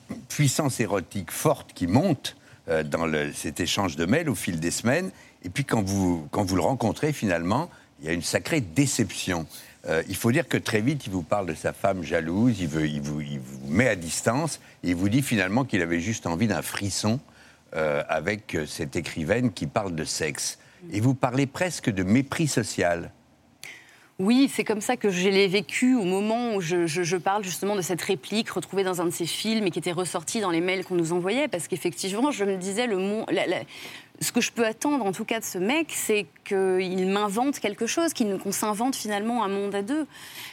[0.09, 2.37] une puissance érotique forte qui monte
[2.69, 5.11] euh, dans cet échange de mails au fil des semaines.
[5.43, 9.45] Et puis quand vous, quand vous le rencontrez, finalement, il y a une sacrée déception.
[9.87, 12.67] Euh, il faut dire que très vite, il vous parle de sa femme jalouse, il,
[12.67, 12.79] vous,
[13.21, 16.63] il vous met à distance, et il vous dit finalement qu'il avait juste envie d'un
[16.63, 17.19] frisson
[17.75, 20.59] euh, avec cette écrivaine qui parle de sexe.
[20.91, 23.11] Et vous parlez presque de mépris social.
[24.17, 27.81] Oui, c'est comme ça que je l'ai vécu au moment où je, parle justement de
[27.81, 30.85] cette réplique retrouvée dans un de ses films et qui était ressortie dans les mails
[30.85, 31.49] qu'on nous envoyait.
[31.49, 33.63] Parce qu'effectivement, je me disais, le mon- la- la-
[34.21, 37.85] ce que je peux attendre en tout cas de ce mec, c'est qu'il m'invente quelque
[37.87, 40.05] chose, qu'il- qu'on s'invente finalement un monde à deux.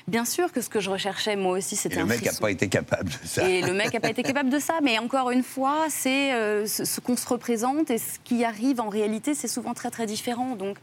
[0.08, 2.50] Bien sûr que ce que je recherchais moi aussi, c'était le un mec n'a pas
[2.50, 3.48] été capable de ça.
[3.48, 4.74] Et le mec n'a pas été capable de ça.
[4.82, 8.80] Mais encore une fois, c'est euh, ce, ce qu'on se représente et ce qui arrive
[8.80, 10.56] en réalité, c'est souvent très très différent.
[10.56, 10.78] Donc,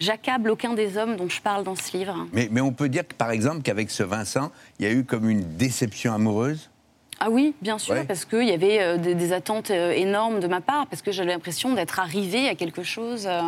[0.00, 2.26] j'accable aucun des hommes dont je parle dans ce livre.
[2.32, 5.04] Mais, mais on peut dire que, par exemple qu'avec ce Vincent, il y a eu
[5.04, 6.70] comme une déception amoureuse.
[7.20, 8.04] Ah oui, bien sûr, Ouais.
[8.04, 11.12] parce qu'il y avait euh, des, des attentes euh, énormes de ma part, parce que
[11.12, 13.26] j'avais l'impression d'être arrivée à quelque chose.
[13.26, 13.40] euh,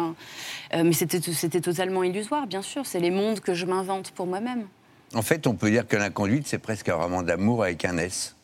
[0.74, 2.86] euh, mais c'était totalement illusoire, bien sûr.
[2.86, 4.66] C'est les mondes que je m'invente pour moi-même.
[5.14, 7.96] En fait, on peut dire que la conduite, c'est presque un roman d'amour avec un
[7.98, 8.34] S.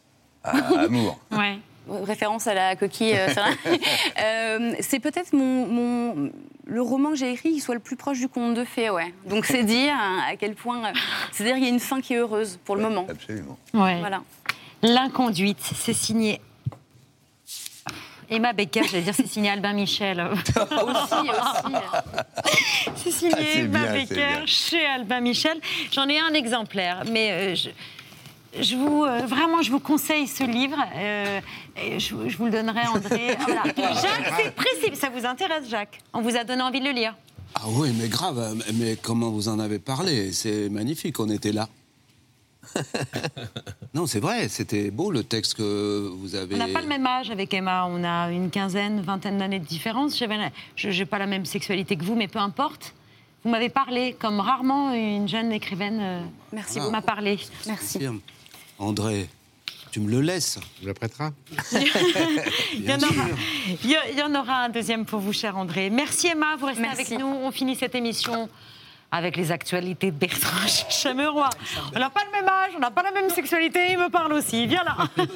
[0.45, 0.53] Ah,
[0.87, 1.19] amour.
[1.31, 1.59] Ouais.
[1.89, 3.15] Référence à la coquille.
[3.17, 3.29] euh.
[4.23, 6.31] Euh, c'est peut-être mon, mon-
[6.67, 9.13] le roman que j'ai écrit qui soit le plus proche du conte de fées, ouais.
[9.27, 10.85] Donc c'est dire à quel point.
[10.87, 10.93] euh,
[11.33, 13.07] C'est-à-dire qu'il y a une fin qui est heureuse pour le moment.
[13.09, 13.59] Absolument.
[13.75, 13.99] Ouais.
[13.99, 14.23] Voilà.
[14.83, 16.41] L'inconduite, c'est signé.
[18.29, 20.21] Emma Becker, j'allais dire c'est signé Albin Michel.
[20.31, 21.75] aussi, aussi.
[22.97, 25.61] C'est signé Ah, Emma bien, Becker chez Albin Michel.
[25.93, 27.69] J'en ai un exemplaire, mais euh, je,
[28.63, 30.79] je vous, euh, vraiment, je vous conseille ce livre.
[30.97, 31.41] euh,
[31.77, 33.37] et je, vous- je vous le donnerai, André.
[33.47, 33.65] Voilà.
[34.01, 34.97] Jacques, c'est précis.
[34.97, 35.99] Ça vous intéresse, Jacques?
[36.15, 37.15] On vous a donné envie de le lire.
[37.55, 40.33] Ah oui, mais grave, mais comment vous en avez parlé?
[40.33, 41.69] C'est magnifique, on était là.
[43.95, 46.55] non, c'est vrai, c'était beau le texte que vous avez.
[46.55, 47.87] On n'a pas le même âge avec Emma.
[47.87, 50.19] On a une quinzaine, vingtaine d'années de différence.
[50.19, 52.95] Je n'ai pas la même sexualité que vous, mais peu importe.
[53.45, 57.39] Vous m'avez parlé comme rarement une jeune écrivaine euh, Merci m'a parlé.
[57.67, 57.95] Merci.
[57.95, 58.21] Confirme.
[58.79, 59.29] André,
[59.91, 61.33] tu me le laisses Tu me le prêteras
[62.75, 63.27] Il y, en aura,
[63.83, 65.91] il y a- il y en aura un deuxième pour vous, cher André.
[65.91, 67.01] Merci Emma, vous restez Merci.
[67.15, 67.27] avec nous.
[67.27, 68.49] On finit cette émission
[69.13, 71.51] avec les actualités de Bertrand Chameroy.
[71.95, 74.33] On n'a pas le même âge, on n'a pas la même sexualité, il me parle
[74.33, 74.67] aussi.
[74.67, 74.97] Viens là.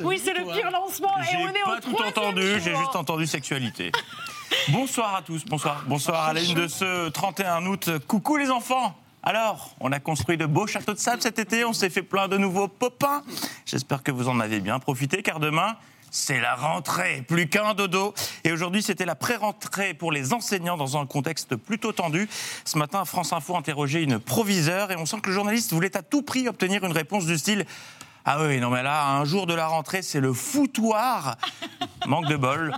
[0.00, 3.26] oui, c'est le pire lancement et on est au pas tout entendu, j'ai juste entendu
[3.26, 3.92] sexualité.
[4.70, 5.84] bonsoir à tous, bonsoir.
[5.86, 7.90] Bonsoir à la de ce 31 août.
[8.06, 8.94] Coucou les enfants
[9.24, 12.28] alors, on a construit de beaux châteaux de sable cet été, on s'est fait plein
[12.28, 13.24] de nouveaux popins.
[13.66, 15.76] J'espère que vous en avez bien profité, car demain,
[16.10, 18.14] c'est la rentrée, plus qu'un dodo.
[18.44, 22.28] Et aujourd'hui, c'était la pré-rentrée pour les enseignants dans un contexte plutôt tendu.
[22.64, 26.02] Ce matin, France Info interrogeait une proviseure et on sent que le journaliste voulait à
[26.02, 27.66] tout prix obtenir une réponse du style
[28.24, 31.36] Ah oui, non mais là, un jour de la rentrée, c'est le foutoir.
[32.06, 32.74] Manque de bol.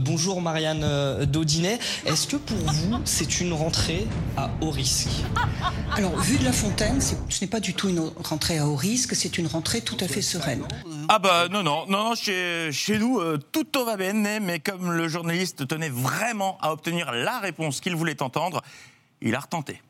[0.00, 1.78] Bonjour Marianne euh, Daudinet.
[2.06, 5.08] Est-ce que pour vous, c'est une rentrée à haut risque
[5.96, 9.14] Alors, vu de la fontaine, ce n'est pas du tout une rentrée à haut risque,
[9.14, 10.62] c'est une rentrée tout à fait sereine.
[11.08, 14.92] Ah bah non, non, non, non, chez, chez nous, euh, tout va bene, mais comme
[14.92, 18.62] le journaliste tenait vraiment à obtenir la réponse qu'il voulait entendre,
[19.20, 19.82] il a retenté.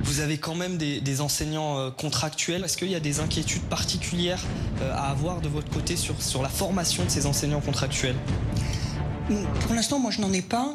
[0.00, 2.64] Vous avez quand même des, des enseignants euh, contractuels.
[2.64, 4.40] Est-ce qu'il y a des inquiétudes particulières
[4.80, 8.16] à avoir de votre côté sur, sur la formation de ces enseignants contractuels?
[9.66, 10.74] Pour l'instant, moi, je n'en ai pas.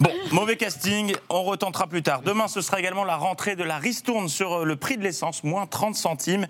[0.00, 2.20] Bon, mauvais casting, on retentera plus tard.
[2.22, 5.42] Demain, ce sera également la rentrée de la ristourne sur euh, le prix de l'essence,
[5.42, 6.46] moins 30 centimes.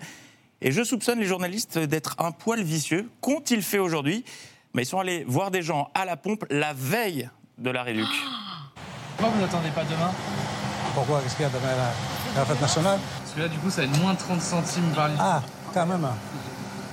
[0.61, 3.09] Et je soupçonne les journalistes d'être un poil vicieux.
[3.21, 4.25] Qu'ont-ils fait aujourd'hui?
[4.73, 8.07] Mais Ils sont allés voir des gens à la pompe la veille de la réduc.
[9.17, 10.11] Pourquoi vous n'attendez pas demain?
[10.93, 11.21] Pourquoi?
[11.21, 11.91] Qu'est-ce qu'il y a demain là?
[12.35, 12.99] La fête nationale?
[13.21, 15.21] Parce que là, du coup, ça va être moins 30 centimes par litre.
[15.23, 15.41] Ah,
[15.73, 16.07] quand même.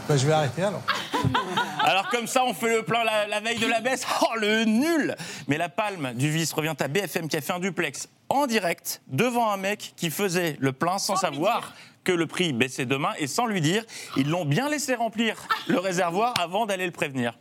[0.08, 0.82] Ben, je vais arrêter alors.
[1.80, 4.06] Alors comme ça, on fait le plein la, la veille de la baisse.
[4.22, 5.16] Oh, le nul
[5.48, 9.02] Mais la palme du vice revient à BFM qui a fait un duplex en direct
[9.06, 11.74] devant un mec qui faisait le plein sans savoir
[12.04, 13.84] que le prix baissait demain et sans lui dire.
[14.16, 15.36] Ils l'ont bien laissé remplir
[15.68, 17.38] le réservoir avant d'aller le prévenir.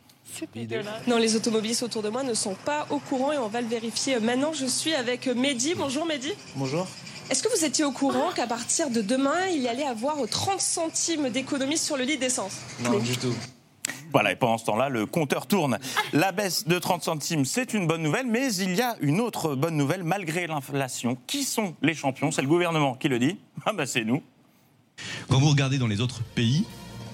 [1.08, 3.68] Non, les automobilistes autour de moi ne sont pas au courant et on va le
[3.68, 4.52] vérifier maintenant.
[4.54, 5.76] Je suis avec Mehdi.
[5.76, 6.34] Bonjour Mehdi.
[6.56, 6.88] Bonjour.
[7.30, 10.60] Est-ce que vous étiez au courant qu'à partir de demain, il y allait avoir 30
[10.60, 12.58] centimes d'économie sur le litre d'essence?
[12.82, 13.34] Non, du tout.
[14.12, 15.80] Voilà, et pendant ce temps-là, le compteur tourne.
[16.12, 19.56] La baisse de 30 centimes, c'est une bonne nouvelle, mais il y a une autre
[19.56, 21.18] bonne nouvelle malgré l'inflation.
[21.26, 22.32] Qui sont les champions?
[22.32, 23.38] C'est le gouvernement qui le dit.
[23.66, 24.22] Ah bah c'est nous.
[25.30, 26.66] Quand vous regardez dans les autres pays,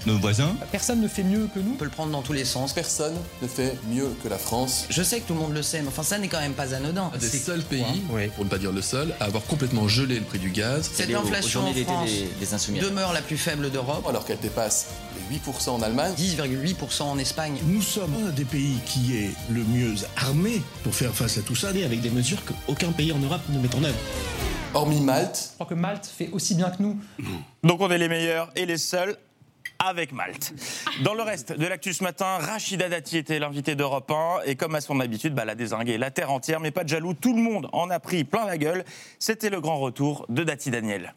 [0.05, 1.73] nos voisins, Personne ne fait mieux que nous.
[1.73, 2.73] On peut le prendre dans tous les sens.
[2.73, 4.85] Personne ne fait mieux que la France.
[4.89, 6.73] Je sais que tout le monde le sait, mais enfin ça n'est quand même pas
[6.73, 7.11] anodin.
[7.13, 8.03] Un des seuls pays,
[8.35, 10.89] pour ne pas dire le seul, à avoir complètement gelé le prix du gaz.
[10.93, 12.09] Cette inflation en France
[12.81, 14.05] demeure la plus faible d'Europe.
[14.07, 14.87] Alors qu'elle dépasse
[15.31, 16.13] les 8% en Allemagne.
[16.17, 17.57] 10,8% en Espagne.
[17.65, 21.55] Nous sommes un des pays qui est le mieux armé pour faire face à tout
[21.55, 21.71] ça.
[21.71, 23.97] et avec des mesures qu'aucun pays en Europe ne met en œuvre.
[24.73, 25.49] Hormis Malte.
[25.49, 26.97] Je crois que Malte fait aussi bien que nous.
[27.63, 29.17] Donc on est les meilleurs et les seuls
[29.79, 30.53] avec Malte.
[31.03, 34.75] Dans le reste de l'actu ce matin, Rachida Dati était l'invité d'Europe 1 et comme
[34.75, 37.41] à son habitude, bah, elle a la terre entière, mais pas de jaloux, tout le
[37.41, 38.83] monde en a pris plein la gueule.
[39.19, 41.13] C'était le grand retour de Dati Daniel.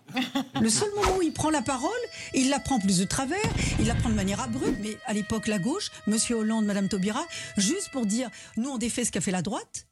[0.60, 1.90] Le seul moment où il prend la parole,
[2.34, 3.38] il la prend plus de travers,
[3.80, 7.24] il la prend de manière abrupte, mais à l'époque la gauche, Monsieur Hollande, Madame Taubira,
[7.56, 9.86] juste pour dire nous on défait ce qu'a fait la droite.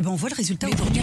[0.00, 1.02] Eh ben on voit le résultat aujourd'hui.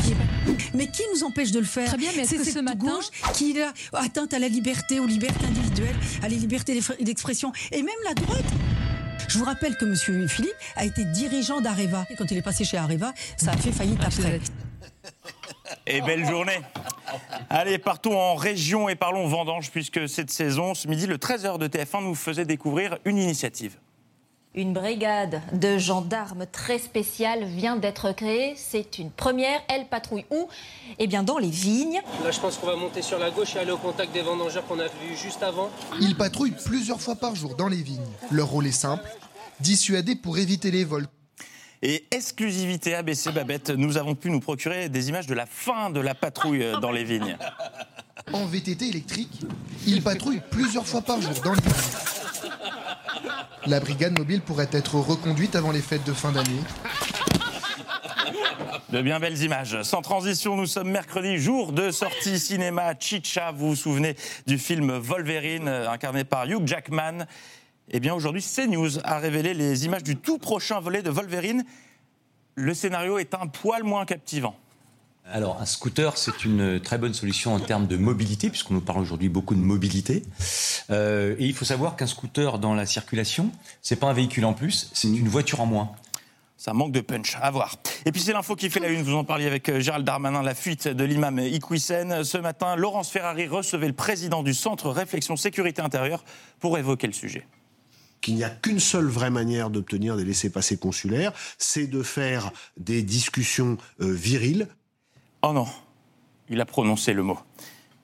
[0.74, 2.80] Mais qui nous empêche de le faire Très bien, mais est-ce C'est ce cette matin-
[2.80, 7.52] gauche qui a atteinte à la liberté, aux libertés individuelles, à la liberté d'eff- d'expression,
[7.72, 8.44] et même la droite.
[9.28, 12.08] Je vous rappelle que Monsieur Philippe a été dirigeant d'Areva.
[12.10, 14.40] Et quand il est passé chez Areva, ça a fait faillite après.
[15.86, 16.60] Et belle journée.
[17.52, 21.68] Allez, partons en région et parlons vendange, puisque cette saison, ce midi, le 13h de
[21.68, 23.76] TF1 nous faisait découvrir une initiative.
[24.58, 28.56] Une brigade de gendarmes très spéciale vient d'être créée.
[28.58, 29.62] C'est une première.
[29.70, 30.48] Elle patrouille où?
[30.98, 32.02] Eh bien, dans les vignes.
[32.24, 34.66] Là, je pense qu'on va monter sur la gauche et aller au contact des vendangeurs
[34.66, 35.70] qu'on a vus juste avant.
[36.02, 38.02] Ils patrouillent plusieurs fois par jour dans les vignes.
[38.32, 39.08] Leur rôle est simple
[39.60, 41.06] dissuader pour éviter les vols.
[41.84, 46.00] Et exclusivité ABC Babette, nous avons pu nous procurer des images de la fin de
[46.00, 47.38] la patrouille euh, dans les vignes.
[48.34, 49.42] En VTT électrique,
[49.86, 52.17] ils patrouillent plusieurs fois par jour dans les vignes.
[53.68, 56.62] La brigade mobile pourrait être reconduite avant les fêtes de fin d'année.
[58.92, 59.82] De bien belles images.
[59.84, 63.52] Sans transition, nous sommes mercredi, jour de sortie cinéma Chicha.
[63.52, 64.16] Vous vous souvenez
[64.46, 67.26] du film Wolverine, euh, incarné par Hugh Jackman?
[67.92, 71.66] Eh bien, aujourd'hui, CNews a révélé les images du tout prochain volet de Wolverine.
[72.56, 74.56] Le scénario est un poil moins captivant.
[75.30, 79.02] Alors, un scooter, c'est une très bonne solution en termes de mobilité, puisqu'on nous parle
[79.02, 80.24] aujourd'hui beaucoup de mobilité.
[80.90, 83.52] Euh, et il faut savoir qu'un scooter dans la circulation,
[83.82, 85.92] c'est pas un véhicule en plus, c'est une voiture en moins.
[86.56, 87.76] Ça manque de punch, à voir.
[88.06, 90.42] Et puis c'est l'info qui fait la une, vous en parliez avec euh, Gérald Darmanin,
[90.42, 92.24] la fuite de l'imam Iqwisen.
[92.24, 96.24] Ce matin, Laurence Ferrari recevait le président du Centre Réflexion Sécurité Intérieure
[96.60, 97.46] pour évoquer le sujet.
[98.22, 103.04] qu'il n'y a qu'une seule vraie manière d'obtenir des laissés-passer consulaires, c'est de faire des
[103.04, 104.68] discussions euh, viriles.
[105.42, 105.68] Oh non,
[106.50, 107.40] il a prononcé le mot.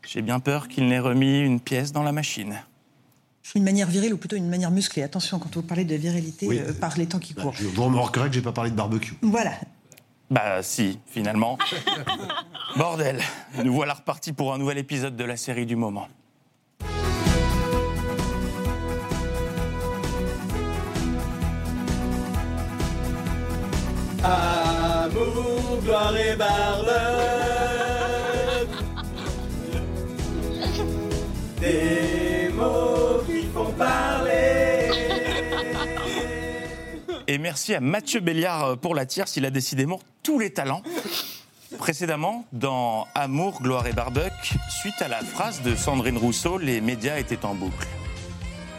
[0.07, 2.61] J'ai bien peur qu'il n'ait remis une pièce dans la machine.
[3.55, 5.03] Une manière virile ou plutôt une manière musclée.
[5.03, 6.59] Attention, quand vous parlez de virilité, Oui.
[6.59, 7.53] euh, par les temps qui courent.
[7.53, 9.13] Je vous remarquerez que j'ai pas parlé de barbecue.
[9.21, 9.51] Voilà.
[10.31, 11.57] Bah si, finalement.
[12.77, 13.21] Bordel,
[13.63, 16.07] nous voilà repartis pour un nouvel épisode de la série du moment.
[25.33, 26.93] Amour, gloire et barbecue.
[31.59, 34.91] Des mots qui font parler.
[37.27, 40.83] Et merci à Mathieu Béliard pour la tierce, il a décidément tous les talents.
[41.79, 47.17] Précédemment, dans Amour, gloire et barbecue, suite à la phrase de Sandrine Rousseau, les médias
[47.17, 47.87] étaient en boucle.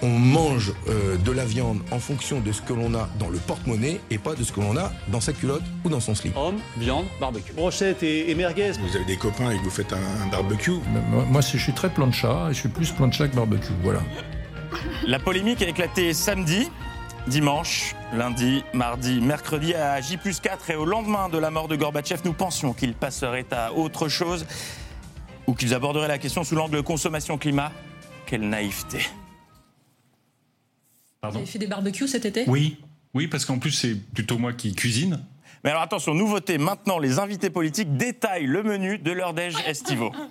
[0.05, 3.39] On mange euh, de la viande en fonction de ce que l'on a dans le
[3.39, 6.37] porte-monnaie et pas de ce que l'on a dans sa culotte ou dans son slip.
[6.37, 7.55] Homme, viande, barbecue.
[7.55, 8.73] Brochette et, et merguez.
[8.73, 10.73] Vous avez des copains et que vous faites un, un barbecue.
[11.11, 13.73] Moi, moi, je suis très plancha et je suis plus plancha que barbecue.
[13.83, 14.01] Voilà.
[15.07, 16.69] La polémique a éclaté samedi,
[17.27, 22.21] dimanche, lundi, mardi, mercredi à J 4 et au lendemain de la mort de Gorbatchev,
[22.27, 24.45] nous pensions qu'ils passeraient à autre chose
[25.47, 27.73] ou qu'ils aborderaient la question sous l'angle consommation-climat.
[28.27, 29.07] Quelle naïveté.
[31.25, 32.45] Pardon avez fait des barbecues cet été?
[32.47, 32.77] Oui,
[33.15, 35.21] oui, parce qu'en plus c'est plutôt moi qui cuisine.
[35.63, 40.13] Mais alors attention, nouveauté, maintenant les invités politiques détaillent le menu de leur déj estivaux.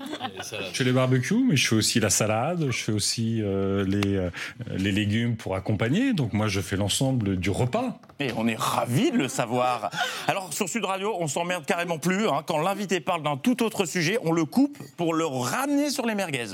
[0.72, 4.16] Je fais les barbecues, mais je fais aussi la salade, je fais aussi euh, les,
[4.18, 4.30] euh,
[4.76, 6.14] les légumes pour accompagner.
[6.14, 8.00] Donc moi, je fais l'ensemble du repas.
[8.20, 9.90] Et on est ravis de le savoir.
[10.28, 12.28] Alors sur Sud Radio, on s'emmerde carrément plus.
[12.28, 12.44] hein.
[12.46, 16.14] Quand l'invité parle d'un tout autre sujet, on le coupe pour le ramener sur les
[16.16, 16.48] merguez.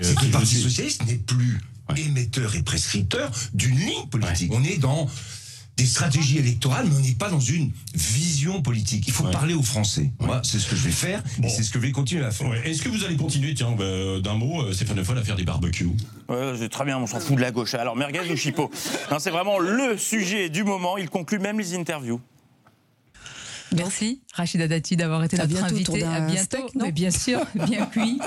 [0.00, 1.58] C'est que le Parti Socialiste n'est plus
[1.96, 4.52] émetteur et prescripteur d'une ligne politique.
[4.52, 5.08] On est dans
[5.76, 9.04] des stratégies électorales, mais on n'est pas dans une vision politique.
[9.06, 10.10] Il faut parler aux Français.
[10.20, 12.30] Moi, c'est ce que je vais faire, et c'est ce que je vais continuer à
[12.30, 12.48] faire.
[12.50, 12.60] Ouais.
[12.68, 15.36] Est-ce que vous allez continuer, tiens, bah, d'un mot, euh, Stéphane Le Foll, à faire
[15.36, 15.88] des barbecues?
[16.28, 17.72] Ouais, c'est très bien, on s'en fout de la gauche.
[17.72, 18.70] Alors merguez ou chipot?
[19.10, 20.98] Non, C'est vraiment le sujet du moment.
[20.98, 22.20] Il conclut même les interviews.
[23.72, 26.04] Merci Rachida Dati d'avoir été notre invitée.
[26.04, 26.42] À bientôt.
[26.44, 28.20] steak, Mais bien sûr, bien cuit.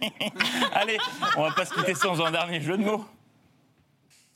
[0.74, 0.98] Allez,
[1.36, 3.04] on va pas se quitter sans un dernier jeu de mots.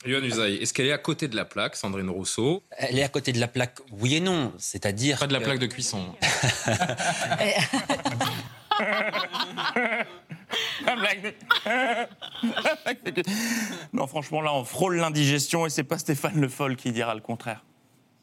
[0.05, 2.63] Yohann Usaï, est-ce qu'elle est à côté de la plaque, Sandrine Rousseau?
[2.77, 4.51] Elle est à côté de la plaque, oui et non.
[4.57, 5.19] C'est-à-dire.
[5.19, 6.15] Pas de la que- plaque de cuisson.
[10.85, 11.33] La blague de-
[11.65, 12.07] La
[12.83, 13.23] blague de-
[13.93, 17.21] Non, franchement, là, on frôle l'indigestion et c'est pas Stéphane Le Foll qui dira le
[17.21, 17.63] contraire.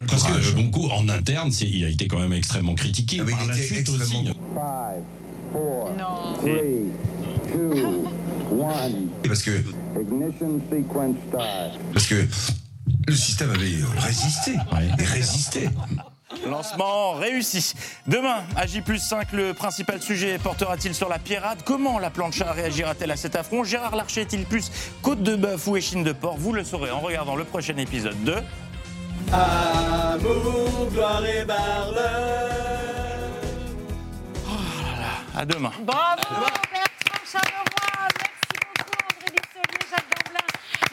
[0.06, 3.18] Parce que euh, Bonco, en interne, il a été quand même extrêmement critiqué.
[3.20, 4.34] Ah, Par il la était suite extrêmement- aussi.
[9.26, 9.62] Parce que.
[11.92, 12.26] Parce que
[13.06, 14.52] le système avait résisté.
[14.98, 15.68] Et résisté.
[16.46, 17.72] Lancement réussi.
[18.06, 21.60] Demain, à J 5, le principal sujet portera-t-il sur la pirate?
[21.64, 23.64] Comment la plancha réagira-t-elle à cet affront?
[23.64, 24.70] Gérard Larcher est-il plus
[25.02, 26.36] côte de bœuf ou échine de porc?
[26.38, 28.34] Vous le saurez en regardant le prochain épisode de...
[29.32, 31.98] Amour, gloire et barbe.
[35.36, 35.70] À demain.
[35.82, 40.46] Bravo Bertrand Charleroi, merci beaucoup André Dussolier, Jacques Gamblin.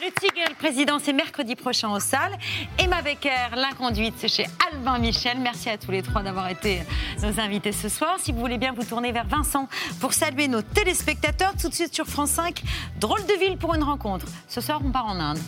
[0.06, 2.36] Le Tigre et le Président, c'est mercredi prochain aux salles.
[2.78, 5.38] Emma Becker, l'inconduite, c'est chez Albin Michel.
[5.40, 6.82] Merci à tous les trois d'avoir été
[7.22, 8.16] nos invités ce soir.
[8.18, 9.66] Si vous voulez bien vous tourner vers Vincent
[10.00, 12.62] pour saluer nos téléspectateurs, tout de suite sur France 5,
[13.00, 14.26] drôle de ville pour une rencontre.
[14.46, 15.38] Ce soir, on part en Inde.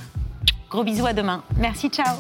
[0.71, 1.45] Gros bisous à demain.
[1.57, 2.17] Merci, ciao